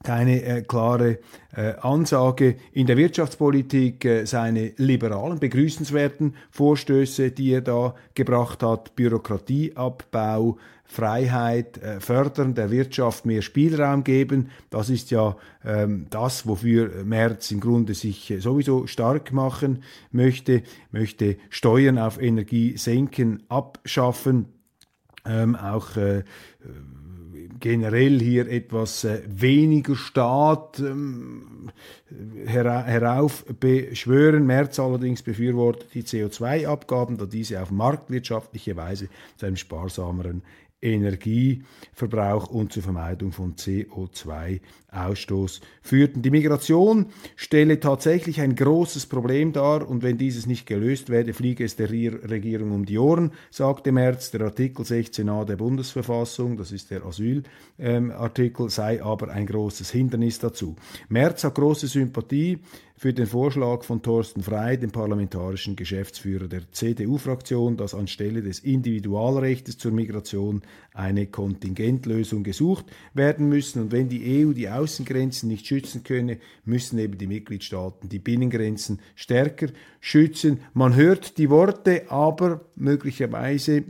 keine 0.04 0.44
äh, 0.44 0.62
klare 0.62 1.20
äh, 1.56 1.74
Ansage 1.82 2.56
in 2.72 2.88
der 2.88 2.96
Wirtschaftspolitik, 2.96 4.06
äh, 4.06 4.26
seine 4.26 4.74
liberalen, 4.78 5.40
begrüßenswerten 5.40 6.36
Vorstöße, 6.52 7.32
die 7.32 7.52
er 7.52 7.62
da 7.62 7.96
gebracht 8.14 8.64
hat, 8.64 8.96
Bürokratieabbau, 8.96 10.58
Freiheit 10.86 11.78
äh, 11.84 12.00
fördern, 12.00 12.56
der 12.56 12.72
Wirtschaft 12.72 13.26
mehr 13.26 13.42
Spielraum 13.42 14.04
geben. 14.04 14.50
Das 14.70 14.90
ist 14.90 15.12
ja 15.12 15.36
ähm, 15.64 16.08
das, 16.10 16.48
wofür 16.48 17.04
Merz 17.04 17.52
im 17.52 17.60
Grunde 17.60 17.94
sich 17.94 18.34
sowieso 18.40 18.88
stark 18.88 19.34
machen 19.34 19.84
möchte, 20.12 20.64
möchte 20.92 21.38
Steuern 21.50 22.00
auf 22.00 22.20
Energie 22.20 22.78
senken, 22.78 23.44
abschaffen, 23.50 24.48
ähm, 25.26 25.56
auch 25.56 25.96
äh, 25.96 26.24
generell 27.60 28.20
hier 28.20 28.50
etwas 28.50 29.04
äh, 29.04 29.22
weniger 29.28 29.96
Staat 29.96 30.80
ähm, 30.80 31.72
hera 32.46 32.84
heraufbeschwören. 32.84 34.46
Merz 34.46 34.80
allerdings 34.80 35.22
befürwortet 35.22 35.94
die 35.94 36.04
CO2-Abgaben, 36.04 37.18
da 37.18 37.26
diese 37.26 37.62
auf 37.62 37.72
marktwirtschaftliche 37.72 38.76
Weise 38.76 39.10
zu 39.38 39.46
einem 39.46 39.58
sparsameren 39.58 40.42
Energieverbrauch 40.82 42.48
und 42.48 42.72
zur 42.72 42.84
Vermeidung 42.84 43.32
von 43.32 43.56
CO2-Ausstoß 43.56 45.62
führten. 45.82 46.22
Die 46.22 46.32
Migration 46.32 47.08
stelle 47.36 47.80
tatsächlich 47.80 48.42
ein 48.42 48.56
großes 48.56 49.08
Problem 49.08 49.52
dar 49.52 49.88
und 49.88 50.04
wenn 50.04 50.18
dieses 50.18 50.46
nicht 50.46 50.66
gelöst 50.66 51.10
werde, 51.10 51.34
fliege 51.34 51.66
es 51.66 51.76
der 51.76 51.90
Regierung 51.90 52.72
um 52.72 52.86
die 52.86 52.98
Ohren, 52.98 53.32
sagte 53.52 53.92
Merz. 53.92 54.32
Der 54.32 54.42
Artikel 54.42 54.86
16a 54.86 55.46
der 55.46 55.58
Bundesverfassung, 55.58 56.58
das 56.58 56.72
ist 56.72 56.92
der 56.92 57.06
Asylartikel, 57.06 58.66
ähm, 58.66 58.70
sei 58.70 59.04
aber 59.04 59.30
ein 59.30 59.46
großes 59.46 59.92
Hindernis 59.92 60.40
dazu. 60.40 60.76
Merz 61.10 61.44
hat 61.44 61.56
große 61.56 61.88
Sympathie 61.88 62.60
für 63.00 63.14
den 63.14 63.28
Vorschlag 63.28 63.86
von 63.86 64.02
Thorsten 64.02 64.44
Frey, 64.44 64.78
dem 64.78 64.92
parlamentarischen 64.92 65.78
Geschäftsführer 65.78 66.50
der 66.50 66.70
CDU-Fraktion, 66.70 67.78
dass 67.78 67.96
anstelle 67.96 68.42
des 68.42 68.60
Individualrechts 68.60 69.78
zur 69.78 69.94
Migration 69.94 70.64
eine 70.94 71.28
Kontingentlösung 71.28 72.44
gesucht 72.44 72.88
werden 73.14 73.48
müssen. 73.48 73.84
Und 73.84 73.94
wenn 73.94 74.10
die 74.10 74.46
EU 74.46 74.52
die 74.52 74.68
Außengrenzen 74.68 75.48
nicht 75.48 75.66
schützen 75.66 76.04
könne, 76.04 76.40
müssen 76.66 77.00
eben 77.00 77.18
die 77.18 77.28
Mitgliedstaaten 77.28 78.10
die 78.10 78.20
Binnengrenzen 78.20 79.00
stärker 79.16 79.68
schützen. 80.02 80.60
Man 80.74 80.94
hört 80.94 81.38
die 81.38 81.50
Worte, 81.50 82.12
aber 82.12 82.66
möglicherweise 82.76 83.86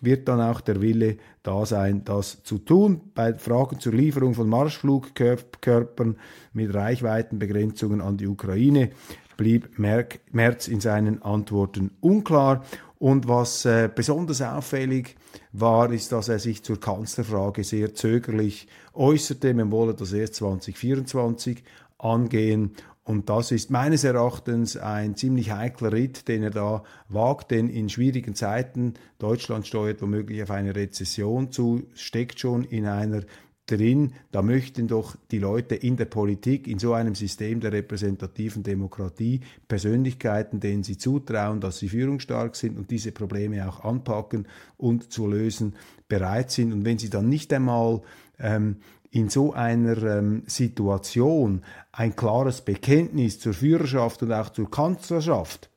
wird 0.00 0.28
dann 0.28 0.40
auch 0.40 0.60
der 0.60 0.80
Wille 0.80 1.16
da 1.42 1.66
sein, 1.66 2.04
das 2.04 2.42
zu 2.42 2.58
tun. 2.58 3.00
Bei 3.14 3.34
Fragen 3.34 3.80
zur 3.80 3.92
Lieferung 3.92 4.34
von 4.34 4.48
Marschflugkörpern 4.48 6.16
mit 6.52 6.74
Reichweitenbegrenzungen 6.74 8.00
an 8.00 8.16
die 8.16 8.26
Ukraine 8.26 8.90
blieb 9.36 9.78
Merz 9.78 10.68
in 10.68 10.80
seinen 10.80 11.22
Antworten 11.22 11.92
unklar. 12.00 12.64
Und 12.98 13.26
was 13.26 13.64
äh, 13.64 13.90
besonders 13.92 14.42
auffällig 14.42 15.16
war, 15.50 15.90
ist, 15.90 16.12
dass 16.12 16.28
er 16.28 16.38
sich 16.38 16.62
zur 16.62 16.78
Kanzlerfrage 16.78 17.64
sehr 17.64 17.94
zögerlich 17.94 18.68
äußerte. 18.94 19.54
Man 19.54 19.72
wolle 19.72 19.94
das 19.94 20.12
erst 20.12 20.36
2024 20.36 21.64
angehen. 21.98 22.72
Und 23.04 23.28
das 23.28 23.50
ist 23.50 23.70
meines 23.70 24.04
Erachtens 24.04 24.76
ein 24.76 25.16
ziemlich 25.16 25.50
heikler 25.50 25.92
Ritt, 25.92 26.28
den 26.28 26.44
er 26.44 26.50
da 26.50 26.84
wagt, 27.08 27.50
denn 27.50 27.68
in 27.68 27.88
schwierigen 27.88 28.36
Zeiten, 28.36 28.94
Deutschland 29.18 29.66
steuert 29.66 30.00
womöglich 30.02 30.42
auf 30.42 30.52
eine 30.52 30.76
Rezession 30.76 31.50
zu, 31.50 31.82
steckt 31.94 32.38
schon 32.38 32.62
in 32.62 32.86
einer 32.86 33.22
drin, 33.66 34.12
da 34.30 34.42
möchten 34.42 34.88
doch 34.88 35.16
die 35.30 35.38
Leute 35.38 35.74
in 35.74 35.96
der 35.96 36.04
Politik, 36.04 36.66
in 36.66 36.78
so 36.78 36.92
einem 36.94 37.14
System 37.14 37.60
der 37.60 37.72
repräsentativen 37.72 38.62
Demokratie, 38.62 39.40
Persönlichkeiten, 39.68 40.60
denen 40.60 40.82
sie 40.82 40.98
zutrauen, 40.98 41.60
dass 41.60 41.78
sie 41.78 41.88
führungsstark 41.88 42.56
sind 42.56 42.76
und 42.76 42.90
diese 42.90 43.12
Probleme 43.12 43.68
auch 43.68 43.84
anpacken 43.84 44.46
und 44.76 45.12
zu 45.12 45.26
lösen 45.26 45.74
bereit 46.08 46.50
sind. 46.50 46.72
Und 46.72 46.84
wenn 46.84 46.98
sie 46.98 47.10
dann 47.10 47.28
nicht 47.28 47.52
einmal 47.52 48.02
ähm, 48.38 48.76
in 49.12 49.28
so 49.28 49.52
einer 49.52 50.02
ähm, 50.02 50.42
Situation 50.46 51.62
ein 51.92 52.16
klares 52.16 52.62
Bekenntnis 52.62 53.38
zur 53.38 53.52
Führerschaft 53.52 54.22
und 54.22 54.32
auch 54.32 54.48
zur 54.48 54.70
Kanzlerschaft 54.70 55.68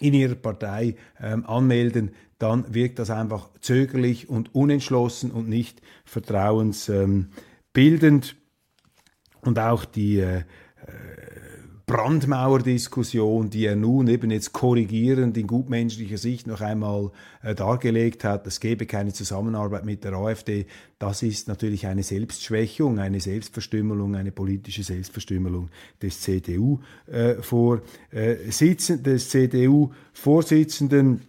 in 0.00 0.14
ihrer 0.14 0.34
Partei 0.34 0.96
ähm, 1.20 1.44
anmelden, 1.46 2.14
dann 2.38 2.74
wirkt 2.74 2.98
das 2.98 3.10
einfach 3.10 3.50
zögerlich 3.60 4.30
und 4.30 4.54
unentschlossen 4.54 5.30
und 5.30 5.46
nicht 5.48 5.82
vertrauensbildend. 6.04 8.36
Und 9.42 9.58
auch 9.58 9.84
die 9.84 10.20
äh, 10.20 10.44
Brandmauerdiskussion, 11.86 13.50
die 13.50 13.66
er 13.66 13.76
nun 13.76 14.08
eben 14.08 14.30
jetzt 14.30 14.54
korrigierend 14.54 15.36
in 15.36 15.46
gutmenschlicher 15.46 16.16
Sicht 16.16 16.46
noch 16.46 16.62
einmal 16.62 17.10
äh, 17.42 17.54
dargelegt 17.54 18.24
hat, 18.24 18.46
es 18.46 18.58
gebe 18.58 18.86
keine 18.86 19.12
Zusammenarbeit 19.12 19.84
mit 19.84 20.02
der 20.02 20.14
AfD, 20.14 20.64
das 20.98 21.22
ist 21.22 21.46
natürlich 21.46 21.86
eine 21.86 22.02
Selbstschwächung, 22.02 22.98
eine 22.98 23.20
Selbstverstümmelung, 23.20 24.16
eine 24.16 24.32
politische 24.32 24.82
Selbstverstümmelung 24.82 25.68
des 26.00 26.22
CDU 26.22 26.80
äh, 27.06 27.32
äh, 28.12 28.36
des 28.54 29.28
CDU-Vorsitzenden. 29.28 31.20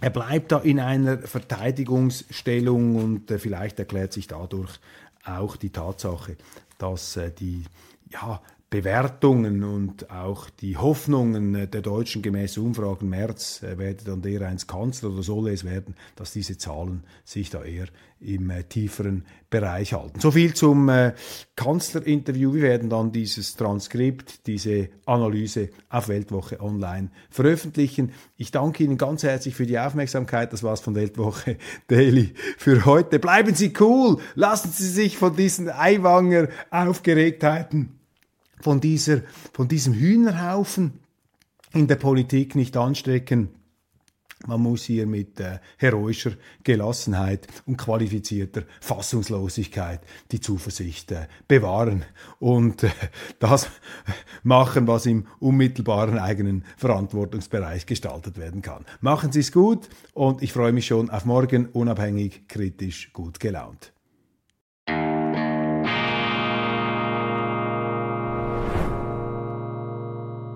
Er 0.00 0.10
bleibt 0.10 0.52
da 0.52 0.60
in 0.60 0.80
einer 0.80 1.18
Verteidigungsstellung 1.18 2.96
und 2.96 3.30
äh, 3.30 3.38
vielleicht 3.38 3.78
erklärt 3.78 4.14
sich 4.14 4.28
dadurch 4.28 4.80
auch 5.26 5.56
die 5.56 5.70
Tatsache, 5.70 6.36
dass 6.78 7.18
äh, 7.18 7.30
die 7.30 7.64
ja, 8.10 8.40
Bewertungen 8.70 9.62
und 9.62 10.10
auch 10.10 10.50
die 10.50 10.76
Hoffnungen 10.76 11.70
der 11.70 11.80
Deutschen 11.80 12.22
gemäß 12.22 12.58
Umfragen 12.58 13.08
März 13.08 13.62
äh, 13.62 13.78
werde 13.78 14.04
dann 14.04 14.20
der 14.20 14.42
eins 14.48 14.66
Kanzler 14.66 15.10
oder 15.10 15.22
soll 15.22 15.48
es 15.50 15.64
werden, 15.64 15.94
dass 16.16 16.32
diese 16.32 16.58
Zahlen 16.58 17.04
sich 17.24 17.50
da 17.50 17.62
eher 17.62 17.86
im 18.18 18.50
äh, 18.50 18.64
tieferen 18.64 19.26
Bereich 19.50 19.92
halten. 19.92 20.18
So 20.18 20.32
viel 20.32 20.54
zum 20.54 20.88
äh, 20.88 21.14
Kanzlerinterview. 21.54 22.54
Wir 22.54 22.62
werden 22.62 22.90
dann 22.90 23.12
dieses 23.12 23.54
Transkript, 23.54 24.46
diese 24.46 24.88
Analyse 25.06 25.68
auf 25.88 26.08
Weltwoche 26.08 26.60
Online 26.60 27.10
veröffentlichen. 27.30 28.12
Ich 28.36 28.50
danke 28.50 28.82
Ihnen 28.82 28.98
ganz 28.98 29.22
herzlich 29.22 29.54
für 29.54 29.66
die 29.66 29.78
Aufmerksamkeit. 29.78 30.52
Das 30.52 30.62
war's 30.62 30.80
von 30.80 30.94
Weltwoche 30.94 31.58
Daily 31.86 32.34
für 32.58 32.84
heute. 32.86 33.20
Bleiben 33.20 33.54
Sie 33.54 33.72
cool. 33.78 34.18
Lassen 34.34 34.72
Sie 34.72 34.88
sich 34.88 35.16
von 35.16 35.36
diesen 35.36 35.68
Eiwanger 35.70 36.48
Aufgeregtheiten 36.70 38.00
von, 38.60 38.80
dieser, 38.80 39.22
von 39.52 39.68
diesem 39.68 39.94
Hühnerhaufen 39.94 41.00
in 41.72 41.86
der 41.86 41.96
Politik 41.96 42.54
nicht 42.54 42.76
anstecken. 42.76 43.50
Man 44.46 44.60
muss 44.60 44.84
hier 44.84 45.06
mit 45.06 45.40
äh, 45.40 45.58
heroischer 45.78 46.32
Gelassenheit 46.64 47.46
und 47.66 47.78
qualifizierter 47.78 48.64
Fassungslosigkeit 48.80 50.00
die 50.32 50.40
Zuversicht 50.40 51.12
äh, 51.12 51.28
bewahren 51.48 52.04
und 52.40 52.82
äh, 52.82 52.90
das 53.38 53.70
machen, 54.42 54.86
was 54.86 55.06
im 55.06 55.26
unmittelbaren 55.40 56.18
eigenen 56.18 56.64
Verantwortungsbereich 56.76 57.86
gestaltet 57.86 58.36
werden 58.36 58.60
kann. 58.60 58.84
Machen 59.00 59.32
Sie 59.32 59.40
es 59.40 59.50
gut 59.50 59.88
und 60.12 60.42
ich 60.42 60.52
freue 60.52 60.72
mich 60.72 60.86
schon 60.86 61.08
auf 61.08 61.24
morgen, 61.24 61.66
unabhängig, 61.66 62.46
kritisch, 62.46 63.12
gut 63.14 63.40
gelaunt. 63.40 63.93